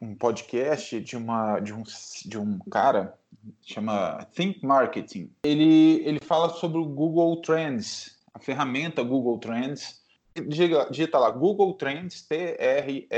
um 0.00 0.14
podcast 0.14 1.00
de, 1.00 1.16
uma, 1.16 1.58
de, 1.60 1.72
um, 1.72 1.82
de 2.24 2.38
um 2.38 2.58
cara 2.70 3.14
chama 3.62 4.26
Think 4.34 4.64
Marketing. 4.64 5.30
Ele, 5.44 6.02
ele 6.04 6.20
fala 6.20 6.50
sobre 6.50 6.78
o 6.78 6.84
Google 6.84 7.40
Trends, 7.40 8.16
a 8.32 8.38
ferramenta 8.38 9.02
Google 9.02 9.38
Trends. 9.38 10.04
Diga, 10.48 10.88
digita 10.90 11.18
lá 11.18 11.30
Google 11.30 11.72
Trends, 11.74 12.20
T-R-E-N-D-S, 12.22 13.08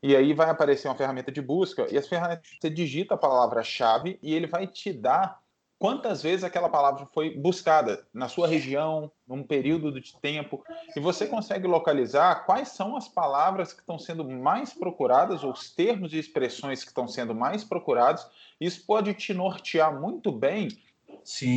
e 0.00 0.14
aí 0.14 0.32
vai 0.32 0.48
aparecer 0.48 0.86
uma 0.86 0.94
ferramenta 0.94 1.32
de 1.32 1.42
busca, 1.42 1.88
e 1.92 1.98
as 1.98 2.06
ferramentas, 2.08 2.48
você 2.60 2.70
digita 2.70 3.14
a 3.14 3.18
palavra-chave 3.18 4.16
e 4.22 4.32
ele 4.32 4.46
vai 4.46 4.68
te 4.68 4.92
dar 4.92 5.39
quantas 5.80 6.22
vezes 6.22 6.44
aquela 6.44 6.68
palavra 6.68 7.06
foi 7.06 7.30
buscada 7.30 8.06
na 8.12 8.28
sua 8.28 8.46
região, 8.46 9.10
num 9.26 9.42
período 9.42 9.98
de 9.98 10.14
tempo, 10.20 10.62
e 10.94 11.00
você 11.00 11.26
consegue 11.26 11.66
localizar 11.66 12.44
quais 12.44 12.68
são 12.68 12.98
as 12.98 13.08
palavras 13.08 13.72
que 13.72 13.80
estão 13.80 13.98
sendo 13.98 14.22
mais 14.22 14.74
procuradas, 14.74 15.42
ou 15.42 15.52
os 15.52 15.74
termos 15.74 16.12
e 16.12 16.18
expressões 16.18 16.82
que 16.82 16.88
estão 16.88 17.08
sendo 17.08 17.34
mais 17.34 17.64
procurados. 17.64 18.26
Isso 18.60 18.84
pode 18.86 19.14
te 19.14 19.32
nortear 19.32 19.98
muito 19.98 20.30
bem 20.30 20.68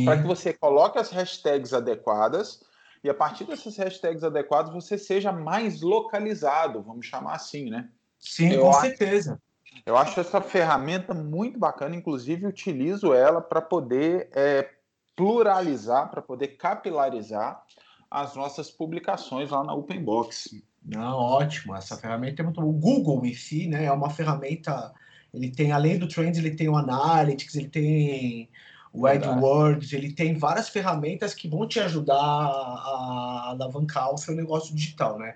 para 0.06 0.16
que 0.16 0.26
você 0.26 0.54
coloque 0.54 0.98
as 0.98 1.10
hashtags 1.10 1.74
adequadas 1.74 2.64
e 3.02 3.10
a 3.10 3.14
partir 3.14 3.44
dessas 3.44 3.76
hashtags 3.76 4.24
adequadas 4.24 4.72
você 4.72 4.96
seja 4.96 5.30
mais 5.32 5.82
localizado, 5.82 6.82
vamos 6.82 7.04
chamar 7.04 7.34
assim, 7.34 7.68
né? 7.68 7.90
Sim, 8.18 8.54
eu 8.54 8.62
com 8.62 8.72
certeza. 8.72 9.38
Eu 9.84 9.96
acho 9.96 10.18
essa 10.18 10.40
ferramenta 10.40 11.12
muito 11.12 11.58
bacana, 11.58 11.94
inclusive 11.96 12.46
utilizo 12.46 13.12
ela 13.12 13.40
para 13.40 13.60
poder 13.60 14.28
é, 14.32 14.68
pluralizar, 15.16 16.10
para 16.10 16.22
poder 16.22 16.48
capilarizar 16.56 17.62
as 18.10 18.34
nossas 18.34 18.70
publicações 18.70 19.50
lá 19.50 19.64
na 19.64 19.74
Open 19.74 20.02
Box. 20.02 20.62
Não, 20.84 21.16
ótimo. 21.16 21.74
Essa 21.74 21.96
ferramenta 21.96 22.42
é 22.42 22.44
muito 22.44 22.60
boa. 22.60 22.72
O 22.72 22.78
Google 22.78 23.24
em 23.24 23.34
si, 23.34 23.66
né, 23.66 23.84
é 23.84 23.92
uma 23.92 24.10
ferramenta. 24.10 24.92
Ele 25.32 25.50
tem, 25.50 25.72
além 25.72 25.98
do 25.98 26.06
Trends, 26.06 26.38
ele 26.38 26.54
tem 26.54 26.68
o 26.68 26.76
Analytics, 26.76 27.56
ele 27.56 27.68
tem 27.68 28.48
o 28.92 29.06
AdWords, 29.08 29.92
ele 29.92 30.12
tem 30.12 30.38
várias 30.38 30.68
ferramentas 30.68 31.34
que 31.34 31.48
vão 31.48 31.66
te 31.66 31.80
ajudar 31.80 32.14
a 32.14 33.48
alavancar 33.48 34.14
o 34.14 34.16
seu 34.16 34.36
negócio 34.36 34.72
digital, 34.72 35.18
né? 35.18 35.34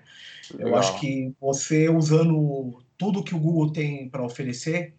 Legal. 0.53 0.69
Eu 0.69 0.75
acho 0.77 0.97
que 1.01 1.35
você 1.41 1.89
usando 1.89 2.81
tudo 2.99 3.23
que 3.23 3.33
o 3.33 3.39
Google 3.39 3.71
tem 3.71 4.09
para 4.09 4.23
oferecer, 4.23 4.93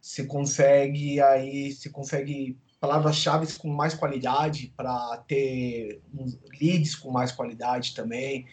você 0.00 0.24
consegue 0.24 1.20
aí, 1.20 1.72
você 1.72 1.90
consegue 1.90 2.56
palavras-chave 2.80 3.46
com 3.58 3.68
mais 3.68 3.94
qualidade 3.94 4.72
para 4.76 5.16
ter 5.26 6.00
leads 6.60 6.94
com 6.94 7.10
mais 7.10 7.32
qualidade 7.32 7.94
também. 7.94 8.46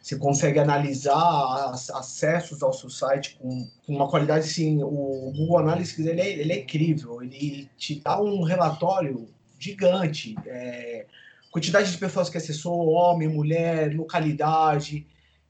Você 0.00 0.16
consegue 0.16 0.60
analisar 0.60 1.72
acessos 1.72 2.62
ao 2.62 2.72
seu 2.72 2.88
site 2.88 3.36
com, 3.40 3.68
com 3.84 3.94
uma 3.94 4.08
qualidade 4.08 4.46
assim. 4.46 4.80
O 4.82 5.32
Google 5.36 5.58
Analytics 5.58 6.06
ele 6.06 6.20
é, 6.20 6.28
ele 6.38 6.52
é 6.52 6.58
incrível. 6.60 7.20
Ele 7.22 7.68
te 7.76 8.00
dá 8.00 8.20
um 8.20 8.42
relatório 8.42 9.28
gigante. 9.58 10.36
É, 10.46 11.06
quantidade 11.50 11.90
de 11.90 11.98
pessoas 11.98 12.28
que 12.28 12.38
acessou, 12.38 12.88
homem, 12.90 13.28
mulher, 13.28 13.92
localidade. 13.94 15.04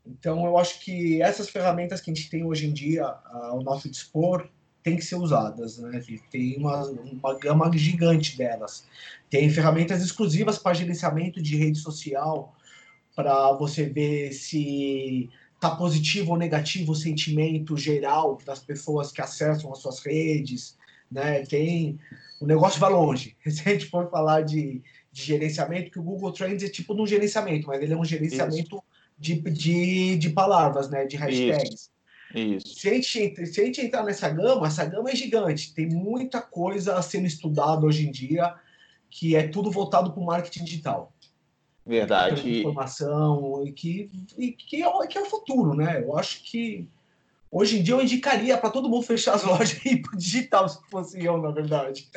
Então, 0.06 0.44
eu 0.46 0.56
acho 0.56 0.80
que 0.80 1.20
essas 1.20 1.48
ferramentas 1.48 2.00
que 2.00 2.10
a 2.10 2.14
gente 2.14 2.30
tem 2.30 2.44
hoje 2.44 2.66
em 2.66 2.72
dia 2.72 3.04
ao 3.04 3.62
nosso 3.62 3.90
dispor 3.90 4.48
têm 4.82 4.96
que 4.96 5.04
ser 5.04 5.16
usadas. 5.16 5.78
Né? 5.78 6.00
Tem 6.30 6.56
uma, 6.56 6.84
uma 6.84 7.38
gama 7.38 7.70
gigante 7.76 8.36
delas. 8.36 8.86
Tem 9.28 9.50
ferramentas 9.50 10.00
exclusivas 10.02 10.58
para 10.58 10.74
gerenciamento 10.74 11.42
de 11.42 11.56
rede 11.56 11.78
social, 11.78 12.54
para 13.14 13.52
você 13.52 13.84
ver 13.84 14.32
se 14.32 15.28
tá 15.58 15.74
positivo 15.74 16.32
ou 16.32 16.38
negativo 16.38 16.92
o 16.92 16.96
sentimento 16.96 17.76
geral 17.76 18.38
das 18.44 18.60
pessoas 18.60 19.10
que 19.10 19.22
acessam 19.22 19.72
as 19.72 19.78
suas 19.78 20.00
redes, 20.00 20.76
né? 21.10 21.44
Tem 21.46 21.98
o 22.40 22.46
negócio 22.46 22.78
vai 22.78 22.90
longe. 22.90 23.36
Se 23.48 23.66
a 23.66 23.72
gente 23.72 23.86
for 23.86 24.10
falar 24.10 24.42
de, 24.42 24.82
de 25.10 25.22
gerenciamento, 25.22 25.90
que 25.90 25.98
o 25.98 26.02
Google 26.02 26.32
Trends 26.32 26.62
é 26.62 26.68
tipo 26.68 26.94
um 26.94 27.06
gerenciamento, 27.06 27.66
mas 27.66 27.80
ele 27.80 27.94
é 27.94 27.96
um 27.96 28.04
gerenciamento 28.04 28.82
de, 29.18 29.40
de, 29.40 30.16
de 30.16 30.30
palavras, 30.30 30.90
né? 30.90 31.06
De 31.06 31.16
hashtags. 31.16 31.90
Isso. 32.34 32.68
Se, 32.76 32.88
a 32.88 32.92
gente, 32.92 33.46
se 33.46 33.60
a 33.60 33.64
gente 33.64 33.80
entrar 33.80 34.04
nessa 34.04 34.28
gama, 34.28 34.66
essa 34.66 34.84
gama 34.84 35.10
é 35.10 35.16
gigante. 35.16 35.72
Tem 35.72 35.88
muita 35.88 36.42
coisa 36.42 37.00
sendo 37.00 37.26
estudada 37.26 37.86
hoje 37.86 38.06
em 38.06 38.10
dia 38.10 38.54
que 39.08 39.34
é 39.34 39.46
tudo 39.46 39.70
voltado 39.70 40.12
para 40.12 40.20
o 40.20 40.26
marketing 40.26 40.64
digital. 40.64 41.12
Verdade. 41.86 42.60
Informação 42.60 43.64
e 43.64 43.72
que, 43.72 44.10
e 44.36 44.52
que, 44.52 44.82
é, 44.82 45.06
que 45.06 45.16
é 45.16 45.22
o 45.22 45.26
futuro, 45.26 45.74
né? 45.74 46.02
Eu 46.02 46.18
acho 46.18 46.42
que 46.42 46.88
hoje 47.50 47.78
em 47.78 47.82
dia 47.82 47.94
eu 47.94 48.02
indicaria 48.02 48.56
para 48.56 48.70
todo 48.70 48.88
mundo 48.88 49.02
fechar 49.02 49.34
as 49.34 49.42
lojas 49.44 49.84
e 49.84 49.94
ir 49.94 50.02
para 50.02 50.16
digital, 50.16 50.68
se 50.68 50.78
fosse 50.90 51.24
eu, 51.24 51.38
na 51.38 51.50
verdade. 51.50 52.08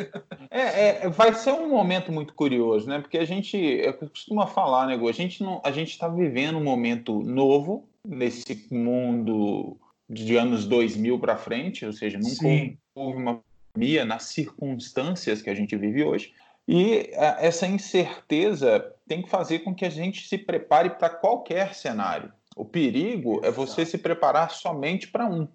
É, 0.50 1.06
é, 1.06 1.10
vai 1.10 1.34
ser 1.34 1.52
um 1.52 1.70
momento 1.70 2.12
muito 2.12 2.34
curioso, 2.34 2.88
né? 2.88 3.00
Porque 3.00 3.18
a 3.18 3.26
gente 3.26 3.58
eu 3.58 3.94
costumo 3.94 4.46
falar, 4.48 4.88
né, 4.88 4.96
A 4.96 5.12
gente 5.12 5.44
não, 5.44 5.62
a 5.64 5.72
gente 5.72 5.92
está 5.92 6.08
vivendo 6.08 6.58
um 6.58 6.64
momento 6.64 7.20
novo 7.22 7.88
nesse 8.06 8.68
mundo 8.72 9.78
de 10.10 10.36
anos 10.36 10.66
2000 10.66 11.20
para 11.20 11.38
frente, 11.38 11.86
ou 11.86 11.94
seja, 11.94 12.18
nunca 12.18 12.36
Sim. 12.36 12.78
houve 12.96 13.18
uma 13.18 13.42
pandemia 13.74 14.04
nas 14.06 14.24
circunstâncias 14.24 15.42
que 15.42 15.50
a 15.50 15.56
gente 15.56 15.76
vive 15.76 16.04
hoje. 16.04 16.34
E 16.68 17.12
a, 17.16 17.38
essa 17.40 17.68
incerteza 17.68 18.94
tem 19.08 19.22
que 19.22 19.30
fazer 19.30 19.60
com 19.60 19.74
que 19.74 19.86
a 19.86 19.90
gente 19.90 20.28
se 20.28 20.38
prepare 20.38 20.92
para 20.92 21.10
qualquer 21.10 21.74
cenário. 21.74 22.32
O 22.60 22.66
perigo 22.66 23.40
é 23.42 23.50
você 23.50 23.86
se 23.86 23.98
preparar 23.98 24.52
somente 24.52 25.08
para 25.08 25.26
um. 25.26 25.48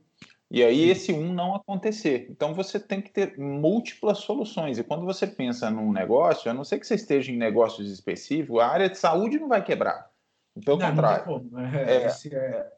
E 0.50 0.64
aí 0.64 0.88
esse 0.88 1.12
um 1.12 1.34
não 1.34 1.54
acontecer. 1.54 2.26
Então 2.30 2.54
você 2.54 2.80
tem 2.80 3.02
que 3.02 3.10
ter 3.10 3.38
múltiplas 3.38 4.18
soluções. 4.18 4.78
E 4.78 4.84
quando 4.84 5.04
você 5.04 5.26
pensa 5.26 5.70
num 5.70 5.92
negócio, 5.92 6.50
a 6.50 6.54
não 6.54 6.64
ser 6.64 6.78
que 6.78 6.86
você 6.86 6.94
esteja 6.94 7.30
em 7.30 7.36
negócios 7.36 7.90
específicos, 7.90 8.58
a 8.58 8.68
área 8.68 8.88
de 8.88 8.96
saúde 8.96 9.38
não 9.38 9.48
vai 9.48 9.62
quebrar. 9.62 10.08
Pelo 10.64 10.78
não, 10.78 10.88
contrário. 10.88 11.46
Não 11.50 11.60
é, 11.60 12.06
é, 12.06 12.06
é... 12.32 12.72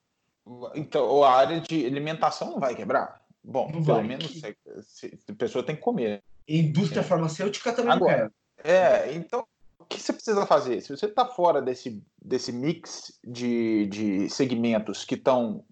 Então 0.74 1.22
a 1.22 1.30
área 1.30 1.60
de 1.60 1.86
alimentação 1.86 2.50
não 2.50 2.58
vai 2.58 2.74
quebrar. 2.74 3.22
Bom, 3.44 3.70
não 3.70 3.84
pelo 3.84 3.98
vai. 3.98 4.08
menos 4.08 4.42
a 4.42 5.34
pessoa 5.34 5.64
tem 5.64 5.76
que 5.76 5.82
comer. 5.82 6.20
Indústria 6.48 7.04
farmacêutica 7.04 7.72
também 7.72 7.92
Agora, 7.92 8.32
É, 8.64 9.12
então 9.14 9.46
que 9.88 10.00
você 10.00 10.12
precisa 10.12 10.46
fazer? 10.46 10.80
Se 10.80 10.94
você 10.94 11.06
está 11.06 11.24
fora 11.26 11.62
desse, 11.62 12.02
desse 12.22 12.52
mix 12.52 13.18
de, 13.24 13.86
de 13.86 14.30
segmentos 14.30 15.04
que 15.04 15.14
estão 15.14 15.64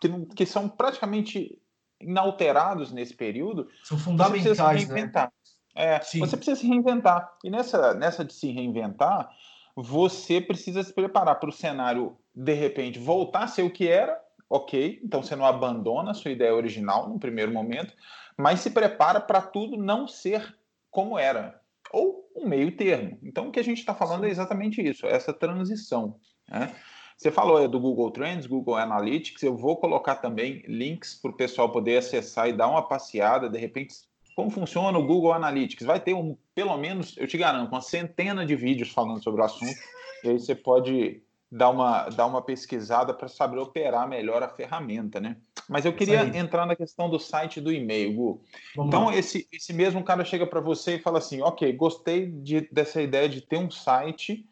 que, 0.00 0.08
que 0.34 0.46
são 0.46 0.68
praticamente 0.68 1.58
inalterados 2.00 2.90
nesse 2.90 3.14
período, 3.14 3.68
são 3.84 3.98
fundamentais, 3.98 4.42
você 4.42 4.48
precisa 4.48 4.54
se 4.54 4.72
né? 4.72 4.78
reinventar. 4.78 5.24
Né? 5.24 5.30
É, 5.74 5.98
você 6.00 6.36
precisa 6.36 6.56
se 6.56 6.66
reinventar. 6.66 7.32
E 7.44 7.50
nessa, 7.50 7.94
nessa 7.94 8.24
de 8.24 8.32
se 8.32 8.50
reinventar, 8.50 9.30
você 9.76 10.40
precisa 10.40 10.82
se 10.82 10.92
preparar 10.92 11.38
para 11.38 11.48
o 11.48 11.52
cenário, 11.52 12.16
de 12.34 12.54
repente, 12.54 12.98
voltar 12.98 13.44
a 13.44 13.46
ser 13.46 13.62
o 13.62 13.70
que 13.70 13.86
era, 13.88 14.18
ok. 14.48 15.00
Então 15.04 15.22
você 15.22 15.36
não 15.36 15.44
abandona 15.44 16.10
a 16.10 16.14
sua 16.14 16.30
ideia 16.30 16.54
original 16.54 17.08
no 17.08 17.18
primeiro 17.18 17.52
momento, 17.52 17.94
mas 18.36 18.60
se 18.60 18.70
prepara 18.70 19.20
para 19.20 19.40
tudo 19.40 19.76
não 19.76 20.08
ser 20.08 20.56
como 20.90 21.18
era, 21.18 21.59
ou 21.92 22.28
um 22.36 22.46
meio 22.46 22.76
termo. 22.76 23.18
Então, 23.22 23.48
o 23.48 23.50
que 23.50 23.60
a 23.60 23.64
gente 23.64 23.78
está 23.78 23.94
falando 23.94 24.24
é 24.24 24.30
exatamente 24.30 24.80
isso, 24.80 25.06
essa 25.06 25.32
transição. 25.32 26.16
Né? 26.48 26.74
Você 27.16 27.30
falou 27.30 27.62
é, 27.62 27.68
do 27.68 27.78
Google 27.78 28.10
Trends, 28.10 28.46
Google 28.46 28.76
Analytics, 28.76 29.42
eu 29.42 29.56
vou 29.56 29.76
colocar 29.76 30.16
também 30.16 30.62
links 30.66 31.14
para 31.14 31.30
o 31.30 31.36
pessoal 31.36 31.70
poder 31.70 31.98
acessar 31.98 32.48
e 32.48 32.52
dar 32.52 32.68
uma 32.68 32.88
passeada, 32.88 33.48
de 33.48 33.58
repente, 33.58 33.94
como 34.34 34.50
funciona 34.50 34.98
o 34.98 35.06
Google 35.06 35.32
Analytics. 35.32 35.86
Vai 35.86 36.00
ter 36.00 36.14
um, 36.14 36.36
pelo 36.54 36.76
menos, 36.78 37.16
eu 37.18 37.26
te 37.26 37.36
garanto, 37.36 37.72
uma 37.72 37.82
centena 37.82 38.46
de 38.46 38.56
vídeos 38.56 38.90
falando 38.90 39.22
sobre 39.22 39.42
o 39.42 39.44
assunto, 39.44 39.78
e 40.24 40.30
aí 40.30 40.38
você 40.38 40.54
pode 40.54 41.22
dar 41.50 41.70
uma, 41.70 42.08
dar 42.08 42.26
uma 42.26 42.40
pesquisada 42.40 43.12
para 43.12 43.28
saber 43.28 43.58
operar 43.58 44.08
melhor 44.08 44.42
a 44.42 44.48
ferramenta, 44.48 45.20
né? 45.20 45.36
Mas 45.70 45.84
eu 45.84 45.92
queria 45.92 46.22
entrar 46.36 46.66
na 46.66 46.74
questão 46.74 47.08
do 47.08 47.16
site 47.16 47.60
do 47.60 47.72
e-mail, 47.72 48.12
Gu. 48.12 48.42
Vamos 48.74 48.88
então, 48.88 49.12
esse, 49.12 49.46
esse 49.52 49.72
mesmo 49.72 50.02
cara 50.02 50.24
chega 50.24 50.44
para 50.44 50.60
você 50.60 50.96
e 50.96 51.00
fala 51.00 51.18
assim: 51.18 51.40
ok, 51.42 51.72
gostei 51.74 52.26
de, 52.26 52.68
dessa 52.72 53.00
ideia 53.00 53.28
de 53.28 53.40
ter 53.40 53.56
um 53.56 53.70
site 53.70 54.44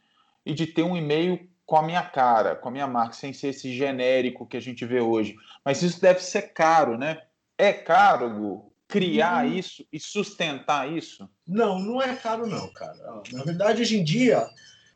e 0.47 0.55
de 0.55 0.65
ter 0.65 0.85
um 0.85 0.97
e-mail 0.97 1.51
com 1.67 1.77
a 1.77 1.83
minha 1.83 2.05
cara, 2.05 2.55
com 2.55 2.69
a 2.69 2.71
minha 2.71 2.87
marca, 2.87 3.15
sem 3.15 3.33
ser 3.33 3.49
esse 3.49 3.77
genérico 3.77 4.47
que 4.47 4.57
a 4.57 4.61
gente 4.61 4.87
vê 4.87 5.01
hoje. 5.01 5.35
Mas 5.65 5.83
isso 5.83 6.01
deve 6.01 6.21
ser 6.21 6.53
caro, 6.53 6.97
né? 6.97 7.21
É 7.59 7.73
caro, 7.73 8.31
Gu, 8.31 8.73
criar 8.87 9.45
hum. 9.45 9.55
isso 9.55 9.85
e 9.93 9.99
sustentar 9.99 10.89
isso? 10.91 11.29
Não, 11.45 11.81
não 11.81 12.01
é 12.01 12.15
caro 12.15 12.47
não, 12.47 12.73
cara. 12.73 12.95
Na 13.33 13.43
verdade, 13.43 13.83
hoje 13.83 13.99
em 13.99 14.05
dia, 14.05 14.49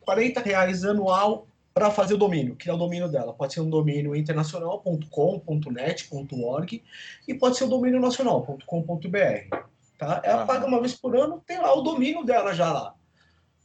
40 0.03 0.41
reais 0.41 0.85
anual 0.85 1.49
para 1.75 1.91
fazer 1.91 2.15
o 2.15 2.19
domínio, 2.19 2.57
criar 2.57 2.75
o 2.75 2.79
domínio 2.79 3.09
dela. 3.09 3.33
Pode 3.33 3.55
ser 3.55 3.61
um 3.61 3.71
domínio 3.71 4.15
internacional.com.net.org 4.15 6.85
e 7.27 7.35
pode 7.35 7.57
ser 7.57 7.65
o 7.65 7.69
domínio 7.69 8.01
nacional.com.br. 8.01 9.57
Tá? 9.99 10.23
Ela 10.25 10.43
ah. 10.43 10.47
paga 10.47 10.67
uma 10.67 10.81
vez 10.81 10.95
por 10.95 11.17
ano, 11.17 11.43
tem 11.47 11.59
lá 11.59 11.75
o 11.75 11.83
domínio 11.83 12.25
dela 12.25 12.53
já 12.53 12.71
lá. 12.73 12.95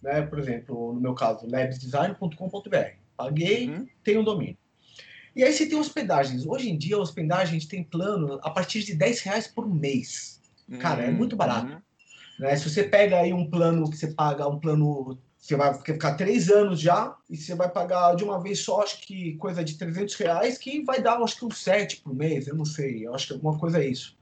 Né? 0.01 0.21
Por 0.21 0.39
exemplo, 0.39 0.93
no 0.93 1.01
meu 1.01 1.13
caso, 1.13 1.45
labsdesign.com.br. 1.49 2.97
Paguei, 3.15 3.69
uhum. 3.69 3.87
tem 4.03 4.17
o 4.17 4.21
um 4.21 4.23
domínio. 4.23 4.57
E 5.35 5.43
aí 5.43 5.51
você 5.51 5.67
tem 5.67 5.77
hospedagens. 5.77 6.45
Hoje 6.45 6.69
em 6.69 6.77
dia, 6.77 6.95
a 6.95 6.99
hospedagem 6.99 7.59
tem 7.59 7.83
plano 7.83 8.39
a 8.41 8.49
partir 8.49 8.83
de 8.83 8.95
10 8.95 9.19
reais 9.21 9.47
por 9.47 9.67
mês. 9.67 10.39
Cara, 10.79 11.03
é 11.03 11.11
muito 11.11 11.35
barato. 11.35 11.73
Uhum. 11.73 11.81
Né? 12.39 12.55
Se 12.55 12.69
você 12.69 12.83
pega 12.83 13.19
aí 13.19 13.33
um 13.33 13.49
plano 13.49 13.89
que 13.89 13.97
você 13.97 14.07
paga, 14.07 14.47
um 14.47 14.59
plano 14.59 15.17
você 15.47 15.55
vai 15.55 15.73
ficar 15.73 16.15
três 16.15 16.49
anos 16.49 16.77
já 16.77 17.15
e 17.29 17.37
você 17.37 17.55
vai 17.55 17.69
pagar 17.69 18.17
de 18.17 18.23
uma 18.25 18.37
vez 18.37 18.59
só, 18.59 18.81
acho 18.81 18.99
que 18.99 19.37
coisa 19.37 19.63
de 19.63 19.77
300 19.77 20.13
reais, 20.15 20.57
que 20.57 20.83
vai 20.83 21.01
dar, 21.01 21.21
acho 21.23 21.37
que 21.37 21.45
uns 21.45 21.63
7 21.63 22.01
por 22.01 22.13
mês, 22.13 22.47
eu 22.47 22.55
não 22.55 22.65
sei, 22.65 23.07
eu 23.07 23.15
acho 23.15 23.27
que 23.27 23.33
alguma 23.33 23.57
coisa 23.57 23.81
é 23.81 23.87
isso. 23.87 24.17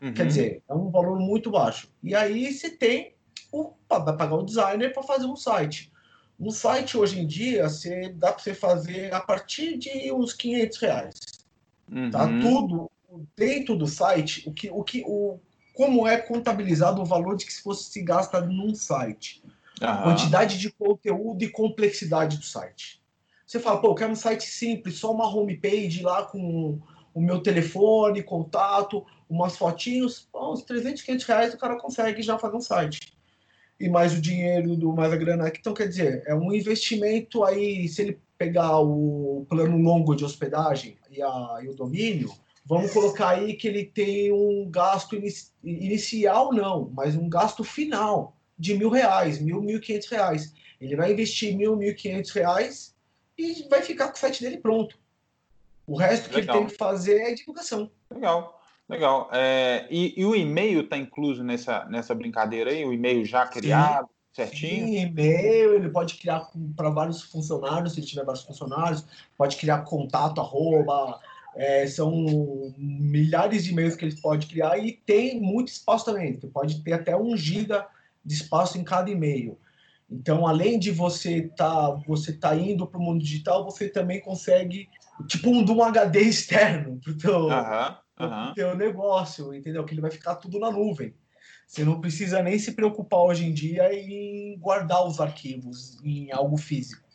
Uhum. 0.00 0.14
Quer 0.14 0.26
dizer, 0.26 0.62
é 0.66 0.72
um 0.72 0.90
valor 0.90 1.18
muito 1.20 1.50
baixo. 1.50 1.92
E 2.02 2.14
aí 2.14 2.50
você 2.50 2.70
tem, 2.70 3.14
o, 3.52 3.74
vai 3.90 4.16
pagar 4.16 4.36
o 4.36 4.42
designer 4.42 4.94
para 4.94 5.02
fazer 5.02 5.26
um 5.26 5.36
site. 5.36 5.92
Um 6.38 6.50
site 6.50 6.96
hoje 6.96 7.20
em 7.20 7.26
dia, 7.26 7.68
você, 7.68 8.08
dá 8.16 8.32
para 8.32 8.42
você 8.42 8.54
fazer 8.54 9.12
a 9.12 9.20
partir 9.20 9.76
de 9.76 10.10
uns 10.10 10.32
500 10.32 10.78
reais. 10.78 11.20
Tá? 11.20 11.94
Uhum. 11.94 12.10
Tá 12.10 12.26
tudo 12.40 12.90
dentro 13.36 13.76
do 13.76 13.86
site, 13.86 14.48
o 14.48 14.54
que, 14.54 14.70
o 14.70 14.82
que, 14.82 15.04
o, 15.06 15.38
como 15.74 16.08
é 16.08 16.16
contabilizado 16.16 17.02
o 17.02 17.04
valor 17.04 17.36
de 17.36 17.44
que 17.44 17.52
se 17.52 17.62
fosse 17.62 17.90
se 17.90 18.00
gasta 18.02 18.40
num 18.40 18.74
site. 18.74 19.42
Uhum. 19.80 20.02
Quantidade 20.02 20.58
de 20.58 20.70
conteúdo 20.70 21.42
e 21.42 21.48
complexidade 21.48 22.36
do 22.36 22.44
site. 22.44 23.00
Você 23.46 23.58
fala, 23.58 23.80
pô, 23.80 23.88
eu 23.88 23.94
quero 23.94 24.12
um 24.12 24.16
site 24.16 24.44
simples, 24.44 24.98
só 24.98 25.12
uma 25.12 25.26
homepage 25.26 26.02
lá 26.02 26.24
com 26.24 26.78
o 27.12 27.20
meu 27.20 27.40
telefone, 27.42 28.22
contato, 28.22 29.04
umas 29.28 29.56
fotinhos, 29.56 30.28
uns 30.32 30.62
300, 30.62 31.02
500 31.02 31.26
reais 31.26 31.54
o 31.54 31.58
cara 31.58 31.76
consegue 31.76 32.22
já 32.22 32.38
fazer 32.38 32.56
um 32.56 32.60
site. 32.60 33.12
E 33.78 33.88
mais 33.88 34.12
o 34.12 34.20
dinheiro, 34.20 34.76
do 34.76 34.92
mais 34.92 35.12
a 35.12 35.16
grana 35.16 35.46
aqui. 35.46 35.58
Então, 35.58 35.74
quer 35.74 35.88
dizer, 35.88 36.22
é 36.26 36.34
um 36.34 36.52
investimento 36.52 37.42
aí, 37.42 37.88
se 37.88 38.02
ele 38.02 38.20
pegar 38.36 38.78
o 38.78 39.44
plano 39.48 39.76
longo 39.78 40.14
de 40.14 40.24
hospedagem 40.24 40.96
e, 41.10 41.22
a, 41.22 41.58
e 41.62 41.68
o 41.68 41.74
domínio, 41.74 42.32
vamos 42.64 42.92
colocar 42.92 43.30
aí 43.30 43.54
que 43.54 43.66
ele 43.66 43.84
tem 43.84 44.32
um 44.32 44.70
gasto 44.70 45.20
inicial, 45.64 46.52
não, 46.52 46.90
mas 46.94 47.16
um 47.16 47.28
gasto 47.28 47.64
final 47.64 48.36
de 48.60 48.74
mil 48.74 48.90
reais, 48.90 49.40
mil, 49.40 49.62
mil 49.62 49.80
quinhentos 49.80 50.08
reais. 50.08 50.54
Ele 50.78 50.94
vai 50.94 51.12
investir 51.12 51.56
mil, 51.56 51.74
mil 51.76 51.94
quinhentos 51.94 52.30
reais 52.30 52.94
e 53.36 53.66
vai 53.70 53.80
ficar 53.80 54.08
com 54.08 54.16
o 54.16 54.18
site 54.18 54.42
dele 54.42 54.58
pronto. 54.58 54.98
O 55.86 55.96
resto 55.96 56.28
que 56.28 56.36
Legal. 56.36 56.56
ele 56.56 56.64
tem 56.66 56.70
que 56.70 56.78
fazer 56.78 57.22
é 57.22 57.34
divulgação. 57.34 57.90
Legal. 58.10 58.60
Legal. 58.86 59.30
É, 59.32 59.86
e, 59.88 60.20
e, 60.20 60.24
o 60.24 60.34
e-mail 60.34 60.80
está 60.80 60.96
incluso 60.96 61.42
nessa, 61.42 61.84
nessa 61.86 62.14
brincadeira 62.14 62.70
aí? 62.70 62.84
O 62.84 62.92
e-mail 62.92 63.24
já 63.24 63.46
criado, 63.46 64.06
Sim. 64.06 64.34
certinho? 64.34 64.86
Sim, 64.86 64.96
e-mail, 64.98 65.74
ele 65.74 65.88
pode 65.88 66.16
criar 66.16 66.50
para 66.76 66.90
vários 66.90 67.22
funcionários, 67.22 67.94
se 67.94 68.00
ele 68.00 68.06
tiver 68.06 68.24
vários 68.24 68.44
funcionários, 68.44 69.04
pode 69.38 69.56
criar 69.56 69.82
contato, 69.82 70.40
arroba, 70.40 71.20
é, 71.54 71.86
são 71.86 72.74
milhares 72.76 73.64
de 73.64 73.70
e-mails 73.70 73.94
que 73.94 74.04
ele 74.04 74.20
pode 74.20 74.48
criar 74.48 74.76
e 74.78 74.92
tem 74.92 75.40
muito 75.40 75.68
espaço 75.68 76.04
também. 76.04 76.38
Você 76.38 76.48
pode 76.48 76.82
ter 76.82 76.92
até 76.92 77.16
um 77.16 77.36
giga 77.36 77.86
de 78.24 78.34
espaço 78.34 78.78
em 78.78 78.84
cada 78.84 79.10
e-mail. 79.10 79.58
Então, 80.10 80.46
além 80.46 80.78
de 80.78 80.90
você 80.90 81.42
tá, 81.56 81.90
você 82.06 82.32
tá 82.32 82.54
indo 82.56 82.86
para 82.86 82.98
o 82.98 83.02
mundo 83.02 83.22
digital, 83.22 83.64
você 83.64 83.88
também 83.88 84.20
consegue 84.20 84.88
tipo 85.28 85.48
um, 85.48 85.64
um 85.64 85.82
HD 85.84 86.20
externo 86.20 86.98
para 87.02 87.12
o 87.12 87.16
teu, 87.16 87.46
uhum, 87.46 88.54
teu 88.54 88.76
negócio, 88.76 89.54
entendeu? 89.54 89.84
Que 89.84 89.94
ele 89.94 90.00
vai 90.00 90.10
ficar 90.10 90.34
tudo 90.36 90.58
na 90.58 90.70
nuvem. 90.70 91.14
Você 91.66 91.84
não 91.84 92.00
precisa 92.00 92.42
nem 92.42 92.58
se 92.58 92.72
preocupar 92.72 93.20
hoje 93.20 93.46
em 93.46 93.54
dia 93.54 93.94
em 93.94 94.58
guardar 94.58 95.06
os 95.06 95.20
arquivos 95.20 96.02
em 96.02 96.32
algo 96.32 96.56
físico. 96.56 97.08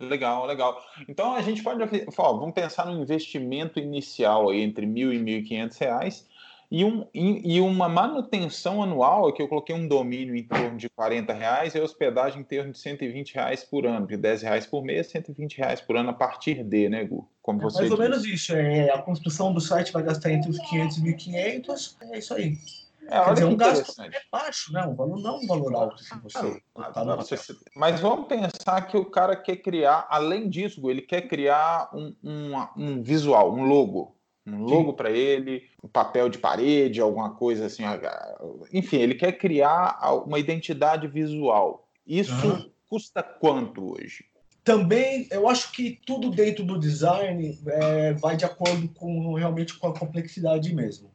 Legal, 0.00 0.46
legal. 0.46 0.80
Então 1.08 1.34
a 1.34 1.42
gente 1.42 1.62
pode, 1.62 1.82
ó, 2.16 2.32
vamos 2.38 2.54
pensar 2.54 2.86
no 2.86 3.02
investimento 3.02 3.78
inicial 3.78 4.48
aí 4.48 4.62
entre 4.62 4.86
mil 4.86 5.12
e 5.12 5.18
mil 5.18 5.40
e 5.40 5.42
quinhentos 5.42 5.76
reais 5.76 6.26
e, 6.70 6.84
um, 6.84 7.06
e, 7.14 7.60
uma 7.62 7.88
manutenção 7.88 8.82
anual, 8.82 9.32
que 9.32 9.40
eu 9.40 9.48
coloquei 9.48 9.74
um 9.74 9.88
domínio 9.88 10.36
em 10.36 10.42
torno 10.42 10.76
de 10.76 10.88
40 10.90 11.32
reais 11.32 11.74
e 11.74 11.78
a 11.78 11.82
hospedagem 11.82 12.42
em 12.42 12.44
torno 12.44 12.72
de 12.72 12.78
120 12.78 13.34
reais 13.34 13.64
por 13.64 13.86
ano, 13.86 14.06
de 14.06 14.18
10 14.18 14.42
reais 14.42 14.66
por 14.66 14.84
mês, 14.84 15.06
120 15.06 15.56
reais 15.56 15.80
por 15.80 15.96
ano 15.96 16.10
a 16.10 16.12
partir 16.12 16.62
de, 16.62 16.90
né, 16.90 17.04
Gu? 17.04 17.26
Como 17.40 17.60
é 17.60 17.64
você 17.64 17.80
mais 17.80 17.90
ou 17.90 17.98
menos 17.98 18.24
isso. 18.26 18.54
É, 18.54 18.90
a 18.90 19.00
construção 19.00 19.54
do 19.54 19.62
site 19.62 19.92
vai 19.92 20.02
gastar 20.02 20.30
entre 20.30 20.50
os 20.50 20.58
500 20.58 20.98
e 20.98 21.02
1.500, 21.02 21.96
é 22.02 22.18
isso 22.18 22.34
aí. 22.34 22.58
É, 23.10 23.24
Quer 23.24 23.32
dizer, 23.32 23.44
um 23.46 23.56
gasto 23.56 24.02
é 24.02 24.20
baixo, 24.30 24.70
né? 24.70 24.84
Um 24.84 24.94
valor, 24.94 25.18
não 25.22 25.38
um 25.38 25.46
valor 25.46 25.74
alto, 25.74 26.02
se 26.02 26.14
você 26.18 26.60
ah, 26.76 26.92
tá 26.92 27.02
Mas 27.74 27.98
vamos 27.98 28.26
pensar 28.26 28.82
que 28.82 28.98
o 28.98 29.06
cara 29.06 29.34
quer 29.34 29.56
criar, 29.56 30.06
além 30.10 30.50
disso, 30.50 30.90
ele 30.90 31.00
quer 31.00 31.22
criar 31.22 31.88
um, 31.94 32.14
um, 32.22 32.52
um 32.76 33.02
visual, 33.02 33.54
um 33.54 33.64
logo 33.64 34.18
um 34.48 34.64
logo 34.64 34.92
para 34.94 35.10
ele, 35.10 35.62
um 35.82 35.88
papel 35.88 36.28
de 36.28 36.38
parede, 36.38 37.00
alguma 37.00 37.30
coisa 37.30 37.66
assim. 37.66 37.82
Enfim, 38.72 38.98
ele 38.98 39.14
quer 39.14 39.32
criar 39.32 39.98
uma 40.26 40.38
identidade 40.38 41.06
visual. 41.06 41.88
Isso 42.06 42.46
uhum. 42.46 42.70
custa 42.88 43.22
quanto 43.22 43.94
hoje? 43.94 44.24
Também, 44.64 45.26
eu 45.30 45.48
acho 45.48 45.72
que 45.72 45.98
tudo 46.04 46.30
dentro 46.30 46.64
do 46.64 46.78
design 46.78 47.58
é, 47.66 48.12
vai 48.14 48.36
de 48.36 48.44
acordo 48.44 48.88
com 48.88 49.34
realmente 49.34 49.78
com 49.78 49.88
a 49.88 49.98
complexidade 49.98 50.74
mesmo. 50.74 51.10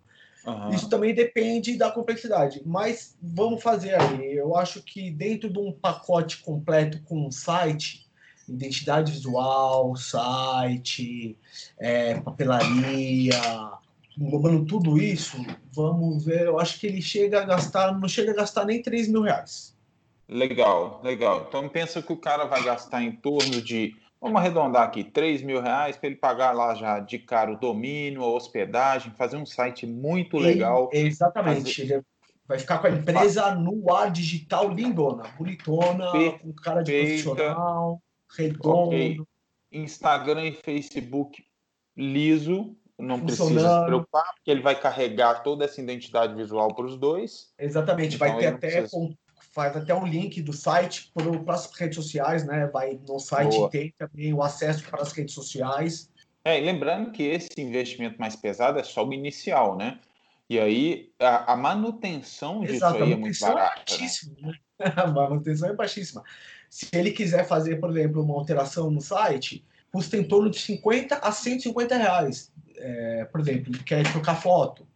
Uhum. 0.45 0.69
Isso 0.69 0.89
também 0.89 1.13
depende 1.13 1.77
da 1.77 1.91
complexidade, 1.91 2.61
mas 2.65 3.15
vamos 3.21 3.61
fazer 3.61 3.99
aí. 3.99 4.33
Eu 4.35 4.57
acho 4.57 4.81
que 4.81 5.09
dentro 5.11 5.49
de 5.51 5.59
um 5.59 5.71
pacote 5.71 6.39
completo 6.39 7.01
com 7.03 7.27
um 7.27 7.31
site, 7.31 8.05
identidade 8.47 9.11
visual, 9.11 9.95
site, 9.95 11.37
é, 11.77 12.19
papelaria, 12.19 13.39
englobando 14.17 14.65
tudo 14.65 14.97
isso, 14.97 15.37
vamos 15.73 16.25
ver, 16.25 16.45
eu 16.45 16.59
acho 16.59 16.79
que 16.79 16.87
ele 16.87 17.01
chega 17.01 17.41
a 17.41 17.45
gastar, 17.45 17.97
não 17.97 18.07
chega 18.07 18.31
a 18.31 18.35
gastar 18.35 18.65
nem 18.65 18.81
3 18.81 19.07
mil 19.07 19.21
reais. 19.21 19.75
Legal, 20.27 21.01
legal. 21.03 21.45
Então 21.47 21.67
pensa 21.67 22.01
que 22.01 22.13
o 22.13 22.17
cara 22.17 22.45
vai 22.45 22.63
gastar 22.63 23.03
em 23.03 23.11
torno 23.11 23.61
de, 23.61 23.95
vamos 24.21 24.39
arredondar 24.39 24.83
aqui, 24.83 25.03
3 25.03 25.41
mil 25.41 25.61
reais 25.61 25.97
para 25.97 26.07
ele 26.07 26.15
pagar 26.15 26.51
lá 26.51 26.73
já 26.75 26.99
de 26.99 27.19
cara 27.19 27.51
o 27.51 27.59
domínio, 27.59 28.23
a 28.23 28.31
hospedagem, 28.31 29.13
fazer 29.17 29.37
um 29.37 29.45
site 29.45 29.85
muito 29.85 30.37
legal. 30.37 30.89
exatamente. 30.93 31.81
Fazer... 31.81 31.93
Ele 31.95 32.03
vai 32.47 32.59
ficar 32.59 32.79
com 32.79 32.87
a 32.87 32.91
empresa 32.91 33.55
no 33.55 33.93
ar 33.93 34.11
digital 34.11 34.69
lindona, 34.69 35.23
bonitona, 35.37 36.11
com 36.41 36.53
cara 36.53 36.83
de 36.83 36.91
profissional 36.91 38.01
redondo. 38.37 38.87
Okay. 38.87 39.17
Instagram 39.71 40.45
e 40.45 40.51
Facebook 40.51 41.43
liso, 41.95 42.75
não 43.03 43.19
precisa 43.19 43.79
se 43.79 43.85
preocupar, 43.85 44.33
porque 44.35 44.49
ele 44.49 44.61
vai 44.61 44.79
carregar 44.79 45.43
toda 45.43 45.65
essa 45.65 45.81
identidade 45.81 46.33
visual 46.35 46.73
para 46.73 46.85
os 46.85 46.97
dois. 46.97 47.53
Exatamente, 47.57 48.15
então 48.15 48.27
vai 48.27 48.37
ter 48.37 48.47
até 48.47 48.81
precisa... 48.81 49.09
faz 49.53 49.75
até 49.75 49.93
um 49.93 50.05
link 50.05 50.41
do 50.41 50.53
site 50.53 51.11
para 51.13 51.53
as 51.53 51.71
redes 51.73 51.95
sociais, 51.95 52.45
né? 52.45 52.67
Vai 52.67 52.99
no 53.07 53.19
site 53.19 53.55
Boa. 53.55 53.69
tem 53.69 53.93
também 53.97 54.33
o 54.33 54.41
acesso 54.41 54.83
para 54.89 55.01
as 55.01 55.11
redes 55.11 55.33
sociais. 55.33 56.09
É, 56.45 56.59
lembrando 56.59 57.11
que 57.11 57.23
esse 57.23 57.49
investimento 57.57 58.19
mais 58.19 58.35
pesado 58.35 58.79
é 58.79 58.83
só 58.83 59.05
o 59.05 59.13
inicial, 59.13 59.77
né? 59.77 59.99
E 60.49 60.59
aí 60.59 61.11
a, 61.19 61.53
a 61.53 61.55
manutenção 61.55 62.63
Exato, 62.63 62.93
disso 62.93 63.03
aí 63.05 63.11
é 63.13 63.15
muito 63.15 63.43
é 63.43 63.47
barata. 63.47 63.81
É 63.81 63.97
baixíssima, 63.97 64.35
né? 64.41 64.53
a 64.95 65.07
manutenção 65.07 65.69
é 65.69 65.73
baixíssima. 65.73 66.23
Se 66.69 66.87
ele 66.91 67.11
quiser 67.11 67.47
fazer, 67.47 67.79
por 67.79 67.91
exemplo, 67.91 68.21
uma 68.21 68.35
alteração 68.35 68.89
no 68.89 68.99
site, 68.99 69.65
custa 69.91 70.17
em 70.17 70.23
torno 70.23 70.49
de 70.49 70.59
50 70.59 71.15
a 71.15 71.31
150 71.31 71.95
reais. 71.95 72.51
É, 72.77 73.25
por 73.25 73.39
exemplo, 73.41 73.71
quer 73.83 74.09
trocar 74.11 74.35
foto. 74.35 74.87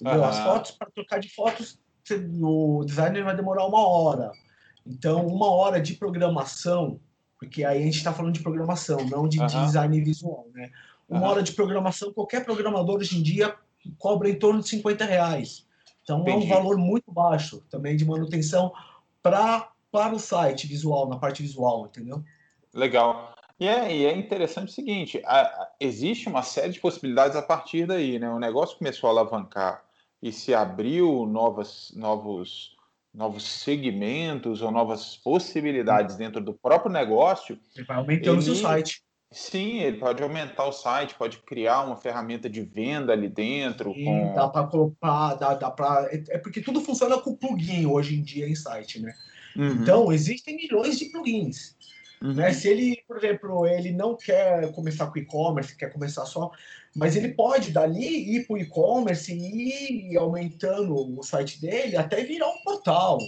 Uhum. 0.00 0.24
As 0.24 0.38
fotos, 0.38 0.70
para 0.72 0.90
trocar 0.90 1.18
de 1.18 1.34
fotos, 1.34 1.78
o 2.40 2.84
designer 2.84 3.24
vai 3.24 3.36
demorar 3.36 3.66
uma 3.66 3.86
hora. 3.86 4.32
Então, 4.86 5.26
uma 5.26 5.50
hora 5.50 5.80
de 5.80 5.94
programação 5.94 7.00
Porque 7.38 7.64
aí 7.64 7.82
a 7.82 7.84
gente 7.84 7.98
está 7.98 8.12
falando 8.12 8.34
de 8.34 8.42
programação, 8.42 9.04
não 9.06 9.28
de 9.28 9.38
design 9.38 10.00
visual, 10.00 10.46
né? 10.52 10.70
Uma 11.08 11.28
hora 11.28 11.42
de 11.42 11.52
programação, 11.52 12.12
qualquer 12.12 12.44
programador 12.44 12.96
hoje 12.96 13.18
em 13.18 13.22
dia 13.22 13.54
cobra 13.96 14.28
em 14.28 14.38
torno 14.38 14.60
de 14.60 14.68
50 14.68 15.04
reais. 15.04 15.66
Então 16.02 16.20
Entendi. 16.20 16.44
é 16.44 16.46
um 16.46 16.48
valor 16.48 16.76
muito 16.76 17.12
baixo 17.12 17.62
também 17.70 17.96
de 17.96 18.04
manutenção 18.04 18.72
para 19.22 19.70
para 19.90 20.14
o 20.14 20.18
site 20.18 20.66
visual, 20.66 21.08
na 21.08 21.16
parte 21.16 21.42
visual, 21.42 21.86
entendeu? 21.86 22.22
Legal. 22.74 23.34
E 23.60 23.66
é, 23.66 23.96
e 23.96 24.06
é 24.06 24.16
interessante 24.16 24.68
o 24.68 24.72
seguinte: 24.72 25.20
a, 25.24 25.40
a, 25.40 25.68
existe 25.80 26.28
uma 26.28 26.42
série 26.42 26.72
de 26.72 26.80
possibilidades 26.80 27.36
a 27.36 27.42
partir 27.42 27.86
daí, 27.86 28.18
né? 28.18 28.30
O 28.30 28.38
negócio 28.38 28.78
começou 28.78 29.08
a 29.08 29.12
alavancar 29.12 29.82
e 30.22 30.32
se 30.32 30.54
abriu 30.54 31.26
novas, 31.26 31.92
novos, 31.94 32.76
novos 33.12 33.44
segmentos 33.44 34.62
ou 34.62 34.70
novas 34.70 35.16
possibilidades 35.16 36.16
dentro 36.16 36.40
do 36.40 36.52
próprio 36.52 36.92
negócio. 36.92 37.58
Ele 37.76 37.86
vai 37.86 37.96
aumentando 37.96 38.38
o 38.38 38.42
seu 38.42 38.54
site. 38.54 39.02
Sim, 39.30 39.80
ele 39.80 39.98
pode 39.98 40.22
aumentar 40.22 40.64
o 40.64 40.72
site, 40.72 41.14
pode 41.14 41.38
criar 41.38 41.82
uma 41.82 41.96
ferramenta 41.96 42.48
de 42.48 42.62
venda 42.62 43.12
ali 43.12 43.28
dentro. 43.28 43.92
Sim, 43.92 44.04
com... 44.04 44.34
dá 44.34 44.48
para 44.48 44.66
colocar, 44.66 45.34
dá, 45.34 45.54
dá 45.54 45.70
para. 45.70 46.08
É, 46.10 46.22
é 46.30 46.38
porque 46.38 46.62
tudo 46.62 46.80
funciona 46.80 47.20
com 47.20 47.36
plugin 47.36 47.84
hoje 47.86 48.18
em 48.18 48.22
dia 48.22 48.48
em 48.48 48.54
site, 48.54 49.00
né? 49.00 49.14
Uhum. 49.54 49.82
Então, 49.82 50.12
existem 50.12 50.56
milhões 50.56 50.98
de 50.98 51.06
plugins. 51.06 51.76
Uhum. 52.22 52.34
Né? 52.34 52.52
Se 52.52 52.68
ele, 52.68 53.02
por 53.06 53.16
exemplo, 53.16 53.66
ele 53.66 53.92
não 53.92 54.16
quer 54.16 54.72
começar 54.72 55.06
com 55.06 55.18
e-commerce, 55.18 55.76
quer 55.76 55.92
começar 55.92 56.26
só, 56.26 56.50
mas 56.94 57.14
ele 57.16 57.28
pode 57.28 57.70
dali 57.70 58.36
ir 58.36 58.46
para 58.46 58.54
o 58.54 58.58
e-commerce 58.58 59.32
e 59.32 60.12
ir 60.12 60.16
aumentando 60.16 61.18
o 61.18 61.22
site 61.22 61.60
dele 61.60 61.96
até 61.96 62.24
virar 62.24 62.48
um 62.48 62.62
portal. 62.62 63.18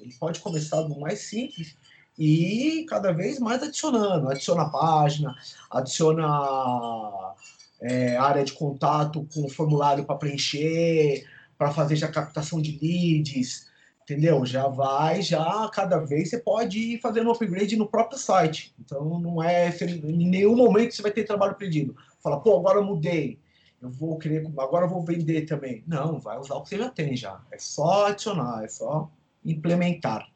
Ele 0.00 0.14
pode 0.18 0.40
começar 0.40 0.82
do 0.82 0.98
mais 1.00 1.20
simples 1.20 1.76
e 2.18 2.86
cada 2.88 3.12
vez 3.12 3.38
mais 3.38 3.62
adicionando. 3.62 4.30
Adiciona 4.30 4.70
página, 4.70 5.34
adiciona 5.70 7.34
é, 7.80 8.16
área 8.16 8.44
de 8.44 8.52
contato 8.52 9.26
com 9.34 9.48
formulário 9.48 10.04
para 10.04 10.16
preencher, 10.16 11.26
para 11.56 11.72
fazer 11.72 11.96
já 11.96 12.08
captação 12.08 12.60
de 12.60 12.78
leads, 12.80 13.69
entendeu? 14.02 14.44
Já 14.44 14.68
vai, 14.68 15.22
já 15.22 15.68
cada 15.72 15.98
vez 15.98 16.30
você 16.30 16.38
pode 16.38 16.78
ir 16.78 17.00
fazendo 17.00 17.30
upgrade 17.30 17.76
no 17.76 17.86
próprio 17.88 18.18
site. 18.18 18.74
Então 18.78 19.18
não 19.20 19.42
é 19.42 19.68
em 19.82 20.28
nenhum 20.28 20.56
momento 20.56 20.94
você 20.94 21.02
vai 21.02 21.12
ter 21.12 21.24
trabalho 21.24 21.54
perdido. 21.54 21.96
Fala, 22.22 22.40
pô, 22.40 22.58
agora 22.58 22.78
eu 22.78 22.84
mudei, 22.84 23.38
eu 23.80 23.90
vou 23.90 24.18
querer, 24.18 24.46
agora 24.58 24.84
eu 24.84 24.90
vou 24.90 25.02
vender 25.02 25.42
também. 25.42 25.82
Não, 25.86 26.18
vai 26.18 26.38
usar 26.38 26.56
o 26.56 26.62
que 26.62 26.70
você 26.70 26.78
já 26.78 26.90
tem 26.90 27.16
já. 27.16 27.40
É 27.50 27.58
só 27.58 28.06
adicionar, 28.06 28.64
é 28.64 28.68
só 28.68 29.10
implementar. 29.44 30.28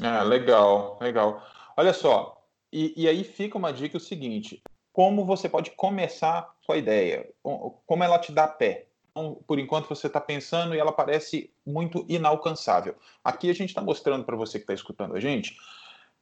É, 0.00 0.22
legal, 0.22 0.98
legal. 1.00 1.42
Olha 1.76 1.92
só, 1.92 2.42
e, 2.72 2.94
e 2.96 3.08
aí 3.08 3.24
fica 3.24 3.58
uma 3.58 3.72
dica 3.72 3.96
o 3.96 4.00
seguinte: 4.00 4.62
como 4.92 5.24
você 5.24 5.48
pode 5.48 5.70
começar 5.72 6.54
com 6.66 6.72
a 6.72 6.76
ideia? 6.76 7.28
Como 7.42 8.04
ela 8.04 8.18
te 8.18 8.32
dá 8.32 8.46
pé? 8.46 8.87
Então, 9.18 9.42
por 9.48 9.58
enquanto 9.58 9.88
você 9.88 10.06
está 10.06 10.20
pensando 10.20 10.76
e 10.76 10.78
ela 10.78 10.92
parece 10.92 11.52
muito 11.66 12.06
inalcançável. 12.08 12.94
Aqui 13.24 13.50
a 13.50 13.52
gente 13.52 13.70
está 13.70 13.82
mostrando 13.82 14.24
para 14.24 14.36
você 14.36 14.58
que 14.58 14.62
está 14.62 14.74
escutando 14.74 15.16
a 15.16 15.20
gente 15.20 15.56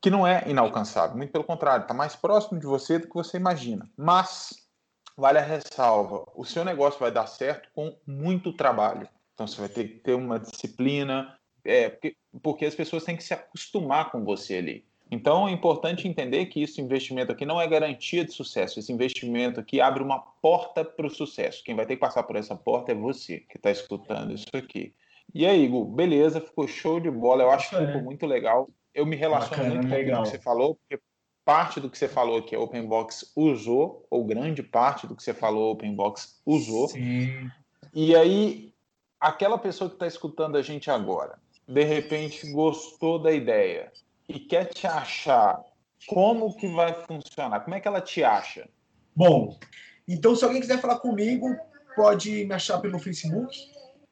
que 0.01 0.11
não 0.11 0.27
é 0.27 0.45
inalcançável, 0.47 1.17
muito 1.17 1.33
pelo 1.33 1.45
contrário, 1.45 1.83
está 1.83 1.95
mais 1.95 2.15
próximo 2.15 2.61
de 2.61 2.67
você 2.67 2.99
do 2.99 3.09
que 3.09 3.15
você 3.15 3.39
imagina. 3.39 3.91
Mas, 3.97 4.69
vale 5.17 5.39
a 5.39 5.43
ressalva, 5.43 6.25
o 6.35 6.45
seu 6.45 6.65
negócio 6.65 7.01
vai 7.01 7.11
dar 7.11 7.27
certo 7.27 7.69
com 7.75 7.95
muito 8.07 8.53
trabalho. 8.53 9.09
Então 9.35 9.47
você 9.47 9.59
vai 9.59 9.69
ter 9.69 9.89
que 9.89 9.99
ter 10.01 10.15
uma 10.15 10.39
disciplina, 10.39 11.37
é, 11.65 11.89
porque, 11.89 12.17
porque 12.43 12.67
as 12.67 12.75
pessoas 12.75 13.05
têm 13.05 13.17
que 13.17 13.25
se 13.25 13.35
acostumar 13.35 14.11
com 14.11 14.25
você 14.25 14.57
ali. 14.57 14.87
Então 15.11 15.47
é 15.47 15.53
importante 15.53 16.09
entender 16.09 16.47
que 16.47 16.63
esse 16.63 16.81
investimento 16.81 17.31
aqui 17.31 17.47
não 17.47 17.61
é 17.61 17.67
garantia 17.67 18.25
de 18.25 18.33
sucesso. 18.33 18.81
Esse 18.81 18.93
investimento 18.93 19.61
aqui 19.61 19.81
abre 19.81 20.03
uma 20.03 20.19
porta 20.19 20.85
para 20.85 21.07
o 21.07 21.11
sucesso. 21.11 21.63
Quem 21.63 21.77
vai 21.77 21.87
ter 21.87 21.95
que 21.95 22.01
passar 22.01 22.25
por 22.25 22.37
essa 22.37 22.57
porta 22.57 22.93
é 22.93 22.95
você 22.95 23.41
que 23.41 23.57
está 23.57 23.71
escutando 23.71 24.35
isso 24.35 24.47
aqui. 24.53 24.93
E 25.33 25.47
aí, 25.47 25.65
Igor, 25.65 25.85
beleza, 25.85 26.41
ficou 26.41 26.67
show 26.67 26.99
de 26.99 27.11
bola. 27.11 27.43
Eu 27.43 27.51
acho 27.51 27.71
que 27.71 27.87
ficou 27.87 28.03
muito 28.03 28.27
legal. 28.27 28.69
Eu 28.95 29.07
me 29.07 29.17
relaciono 29.17 29.63
Bacana, 29.63 29.75
muito 29.75 29.89
com 29.89 30.21
o 30.21 30.23
que 30.23 30.31
você 30.31 30.39
falou, 30.39 30.75
porque 30.77 31.03
parte 31.45 31.79
do 31.79 31.89
que 31.89 31.97
você 31.97 32.09
falou 32.09 32.43
que 32.43 32.57
a 32.57 32.61
Openbox 32.61 33.33
usou, 33.37 34.05
ou 34.11 34.25
grande 34.25 34.63
parte 34.63 35.07
do 35.07 35.15
que 35.15 35.23
você 35.23 35.33
falou, 35.33 35.69
a 35.69 35.73
Openbox 35.73 36.41
usou. 36.45 36.89
Sim. 36.89 37.49
E 37.95 38.17
aí, 38.17 38.73
aquela 39.21 39.57
pessoa 39.57 39.89
que 39.89 39.97
está 39.97 40.07
escutando 40.07 40.57
a 40.57 40.63
gente 40.63 40.91
agora, 40.91 41.39
de 41.69 41.85
repente 41.85 42.51
gostou 42.51 43.19
da 43.19 43.33
ideia, 43.33 43.93
e 44.29 44.39
quer 44.39 44.67
te 44.67 44.87
achar, 44.87 45.61
como 46.07 46.57
que 46.57 46.69
vai 46.69 46.93
funcionar? 47.05 47.61
Como 47.61 47.75
é 47.75 47.81
que 47.81 47.89
ela 47.89 48.01
te 48.01 48.23
acha? 48.23 48.69
Bom, 49.15 49.59
então 50.07 50.35
se 50.37 50.45
alguém 50.45 50.61
quiser 50.61 50.81
falar 50.81 50.99
comigo, 50.99 51.57
pode 51.95 52.45
me 52.45 52.55
achar 52.55 52.79
pelo 52.79 52.99
Facebook, 52.99 53.57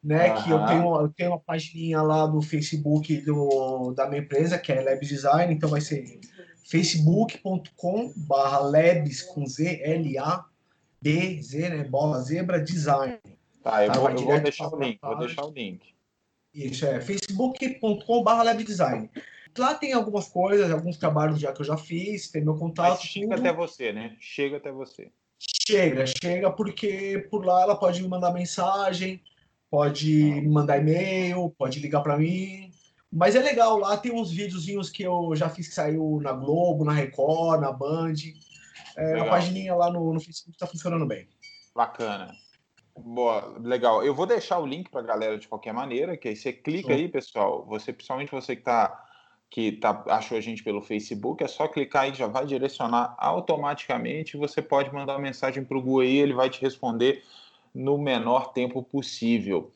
né? 0.02 0.32
Uhum. 0.32 0.42
Que 0.42 0.50
eu 0.50 0.66
tenho, 0.66 1.00
eu 1.00 1.08
tenho 1.10 1.30
uma 1.30 1.40
página 1.40 2.02
lá 2.02 2.26
no 2.26 2.40
Facebook 2.40 3.16
do, 3.22 3.92
da 3.92 4.08
minha 4.08 4.22
empresa, 4.22 4.58
que 4.58 4.72
é 4.72 4.80
Labs 4.80 5.08
Design, 5.08 5.52
então 5.52 5.68
vai 5.68 5.80
ser 5.80 6.20
facebook.com 6.64 8.12
barra 8.16 8.60
labs 8.60 9.22
com 9.22 9.46
Z, 9.46 9.80
L 9.82 10.18
A 10.18 10.46
B 11.00 11.42
Z, 11.42 11.68
né? 11.68 11.84
Bola 11.84 12.22
zebra 12.22 12.58
design. 12.62 13.18
Tá, 13.62 13.84
eu, 13.84 13.92
tá, 13.92 14.00
vou, 14.00 14.10
eu 14.10 14.18
vou 14.18 14.40
deixar 14.40 14.68
o 14.68 14.78
link, 14.78 14.98
vou 15.02 15.18
deixar 15.18 15.44
o 15.44 15.50
link. 15.50 15.94
Isso 16.54 16.86
é 16.86 17.00
facebook.com 17.00 18.22
barra 18.22 18.52
design. 18.54 19.10
Lá 19.56 19.74
tem 19.74 19.92
algumas 19.92 20.28
coisas, 20.28 20.70
alguns 20.70 20.96
trabalhos 20.96 21.38
já 21.38 21.52
que 21.52 21.60
eu 21.60 21.66
já 21.66 21.76
fiz, 21.76 22.28
tem 22.28 22.44
meu 22.44 22.56
contato. 22.56 23.00
Mas 23.00 23.02
chega 23.02 23.36
tudo. 23.36 23.40
até 23.40 23.52
você, 23.52 23.92
né? 23.92 24.16
Chega 24.20 24.56
até 24.56 24.72
você. 24.72 25.12
Chega, 25.38 26.04
chega, 26.06 26.50
porque 26.50 27.26
por 27.30 27.44
lá 27.44 27.62
ela 27.62 27.76
pode 27.76 28.02
me 28.02 28.08
mandar 28.08 28.32
mensagem, 28.32 29.22
pode 29.70 30.10
me 30.10 30.48
mandar 30.48 30.78
e-mail, 30.78 31.50
pode 31.56 31.80
ligar 31.80 32.00
para 32.00 32.16
mim. 32.16 32.70
Mas 33.12 33.36
é 33.36 33.40
legal, 33.40 33.78
lá 33.78 33.96
tem 33.96 34.12
uns 34.12 34.32
videozinhos 34.32 34.90
que 34.90 35.04
eu 35.04 35.36
já 35.36 35.48
fiz 35.48 35.68
que 35.68 35.74
saiu 35.74 36.18
na 36.20 36.32
Globo, 36.32 36.84
na 36.84 36.92
Record, 36.92 37.60
na 37.60 37.70
Band. 37.70 38.14
É, 38.96 39.20
a 39.20 39.24
pagininha 39.26 39.74
lá 39.74 39.90
no, 39.90 40.12
no 40.12 40.20
Facebook 40.20 40.56
está 40.56 40.66
funcionando 40.66 41.06
bem. 41.06 41.28
Bacana. 41.74 42.34
Boa, 42.96 43.56
legal. 43.60 44.04
Eu 44.04 44.14
vou 44.14 44.26
deixar 44.26 44.58
o 44.58 44.66
link 44.66 44.88
para 44.88 45.00
a 45.00 45.04
galera 45.04 45.38
de 45.38 45.48
qualquer 45.48 45.72
maneira, 45.72 46.16
que 46.16 46.28
aí 46.28 46.36
você 46.36 46.52
clica 46.52 46.92
aí, 46.92 47.08
pessoal. 47.08 47.64
Você, 47.66 47.92
principalmente 47.92 48.30
você 48.30 48.54
que 48.54 48.62
está 48.62 49.03
que 49.54 49.70
tá, 49.70 50.02
achou 50.08 50.36
a 50.36 50.40
gente 50.40 50.64
pelo 50.64 50.82
Facebook, 50.82 51.44
é 51.44 51.46
só 51.46 51.68
clicar 51.68 52.02
aí, 52.02 52.12
já 52.12 52.26
vai 52.26 52.44
direcionar 52.44 53.14
automaticamente. 53.16 54.36
Você 54.36 54.60
pode 54.60 54.92
mandar 54.92 55.12
uma 55.12 55.20
mensagem 55.20 55.62
para 55.62 55.78
o 55.78 55.80
Gu 55.80 56.00
aí, 56.00 56.16
ele 56.16 56.34
vai 56.34 56.50
te 56.50 56.60
responder 56.60 57.22
no 57.72 57.96
menor 57.96 58.52
tempo 58.52 58.82
possível. 58.82 59.70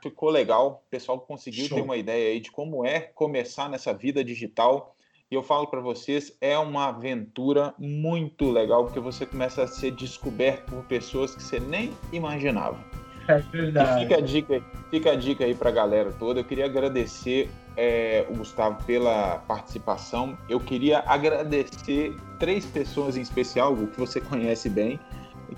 Ficou 0.00 0.30
legal, 0.30 0.84
o 0.86 0.88
pessoal 0.88 1.18
conseguiu 1.18 1.66
Show. 1.66 1.78
ter 1.78 1.82
uma 1.82 1.96
ideia 1.96 2.30
aí 2.30 2.38
de 2.38 2.52
como 2.52 2.86
é 2.86 3.00
começar 3.00 3.68
nessa 3.68 3.92
vida 3.92 4.22
digital. 4.22 4.94
E 5.28 5.34
eu 5.34 5.42
falo 5.42 5.66
para 5.66 5.80
vocês, 5.80 6.38
é 6.40 6.56
uma 6.56 6.86
aventura 6.86 7.74
muito 7.76 8.48
legal, 8.52 8.84
porque 8.84 9.00
você 9.00 9.26
começa 9.26 9.64
a 9.64 9.66
ser 9.66 9.90
descoberto 9.90 10.70
por 10.70 10.84
pessoas 10.84 11.34
que 11.34 11.42
você 11.42 11.58
nem 11.58 11.92
imaginava. 12.12 12.78
É 13.26 13.38
verdade. 13.38 13.98
E 13.98 14.06
fica 14.06 14.16
a 14.16 14.20
dica, 14.20 14.64
fica 14.90 15.10
a 15.10 15.16
dica 15.16 15.44
aí 15.44 15.56
para 15.56 15.70
a 15.70 15.72
galera 15.72 16.12
toda. 16.12 16.38
Eu 16.38 16.44
queria 16.44 16.66
agradecer 16.66 17.50
é, 17.78 18.26
o 18.28 18.34
Gustavo 18.34 18.82
pela 18.84 19.38
participação. 19.46 20.36
Eu 20.48 20.58
queria 20.58 21.04
agradecer 21.06 22.16
três 22.40 22.66
pessoas 22.66 23.16
em 23.16 23.20
especial, 23.20 23.72
o 23.72 23.86
que 23.86 24.00
você 24.00 24.20
conhece 24.20 24.68
bem, 24.68 24.98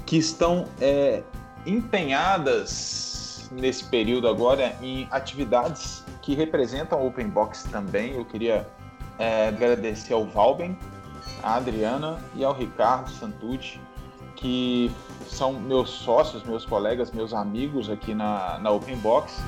que 0.04 0.18
estão 0.18 0.68
é, 0.82 1.22
empenhadas 1.64 3.48
nesse 3.50 3.84
período 3.86 4.28
agora 4.28 4.76
em 4.82 5.08
atividades 5.10 6.04
que 6.20 6.34
representam 6.34 7.04
Open 7.04 7.28
Box 7.28 7.64
também. 7.64 8.14
Eu 8.14 8.24
queria 8.26 8.68
é, 9.18 9.48
agradecer 9.48 10.12
ao 10.12 10.26
Valben, 10.26 10.78
à 11.42 11.54
Adriana 11.54 12.22
e 12.36 12.44
ao 12.44 12.52
Ricardo 12.52 13.08
Santucci, 13.08 13.80
que 14.36 14.92
são 15.26 15.54
meus 15.54 15.88
sócios, 15.88 16.44
meus 16.44 16.66
colegas, 16.66 17.10
meus 17.12 17.32
amigos 17.32 17.88
aqui 17.88 18.14
na, 18.14 18.58
na 18.58 18.70
Open 18.70 18.96
Box 18.96 19.42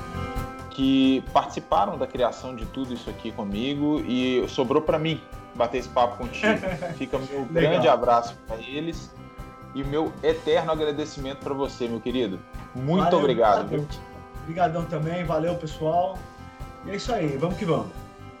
que 0.73 1.23
participaram 1.31 1.97
da 1.97 2.07
criação 2.07 2.55
de 2.55 2.65
tudo 2.65 2.93
isso 2.93 3.09
aqui 3.09 3.31
comigo 3.31 4.01
e 4.07 4.43
sobrou 4.49 4.81
para 4.81 4.97
mim 4.97 5.21
bater 5.55 5.77
esse 5.77 5.89
papo 5.89 6.17
contigo. 6.17 6.59
Fica 6.97 7.17
meu 7.19 7.45
grande 7.45 7.87
abraço 7.87 8.35
para 8.47 8.57
eles 8.57 9.13
e 9.75 9.83
meu 9.83 10.11
eterno 10.23 10.71
agradecimento 10.71 11.39
para 11.39 11.53
você, 11.53 11.87
meu 11.87 11.99
querido. 11.99 12.39
Muito 12.73 13.03
valeu, 13.03 13.19
obrigado. 13.19 13.87
Obrigadão 14.41 14.85
também, 14.85 15.23
valeu 15.23 15.55
pessoal. 15.55 16.17
E 16.85 16.91
é 16.91 16.95
isso 16.95 17.13
aí, 17.13 17.37
vamos 17.37 17.57
que 17.57 17.65
vamos. 17.65 17.87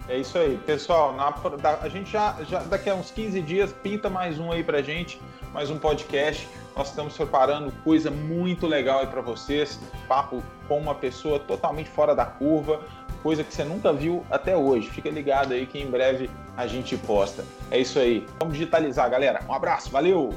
É 0.09 0.17
isso 0.17 0.37
aí, 0.37 0.57
pessoal. 0.65 1.13
Na, 1.13 1.33
a 1.81 1.87
gente 1.87 2.11
já, 2.11 2.35
já 2.43 2.59
daqui 2.63 2.89
a 2.89 2.95
uns 2.95 3.09
15 3.11 3.41
dias 3.41 3.71
pinta 3.71 4.09
mais 4.09 4.37
um 4.37 4.51
aí 4.51 4.63
pra 4.63 4.81
gente, 4.81 5.21
mais 5.53 5.69
um 5.69 5.77
podcast. 5.77 6.47
Nós 6.75 6.89
estamos 6.89 7.15
preparando 7.15 7.71
coisa 7.83 8.09
muito 8.09 8.65
legal 8.65 8.99
aí 8.99 9.07
para 9.07 9.21
vocês. 9.21 9.79
Papo 10.07 10.41
com 10.67 10.79
uma 10.79 10.95
pessoa 10.95 11.39
totalmente 11.39 11.89
fora 11.89 12.15
da 12.15 12.25
curva, 12.25 12.81
coisa 13.21 13.43
que 13.43 13.53
você 13.53 13.63
nunca 13.63 13.93
viu 13.93 14.25
até 14.31 14.57
hoje. 14.57 14.89
Fica 14.89 15.09
ligado 15.09 15.53
aí 15.53 15.67
que 15.67 15.79
em 15.79 15.89
breve 15.89 16.29
a 16.57 16.65
gente 16.65 16.97
posta. 16.97 17.45
É 17.69 17.79
isso 17.79 17.99
aí. 17.99 18.25
Vamos 18.39 18.55
digitalizar, 18.55 19.09
galera. 19.09 19.41
Um 19.47 19.53
abraço, 19.53 19.89
valeu! 19.91 20.33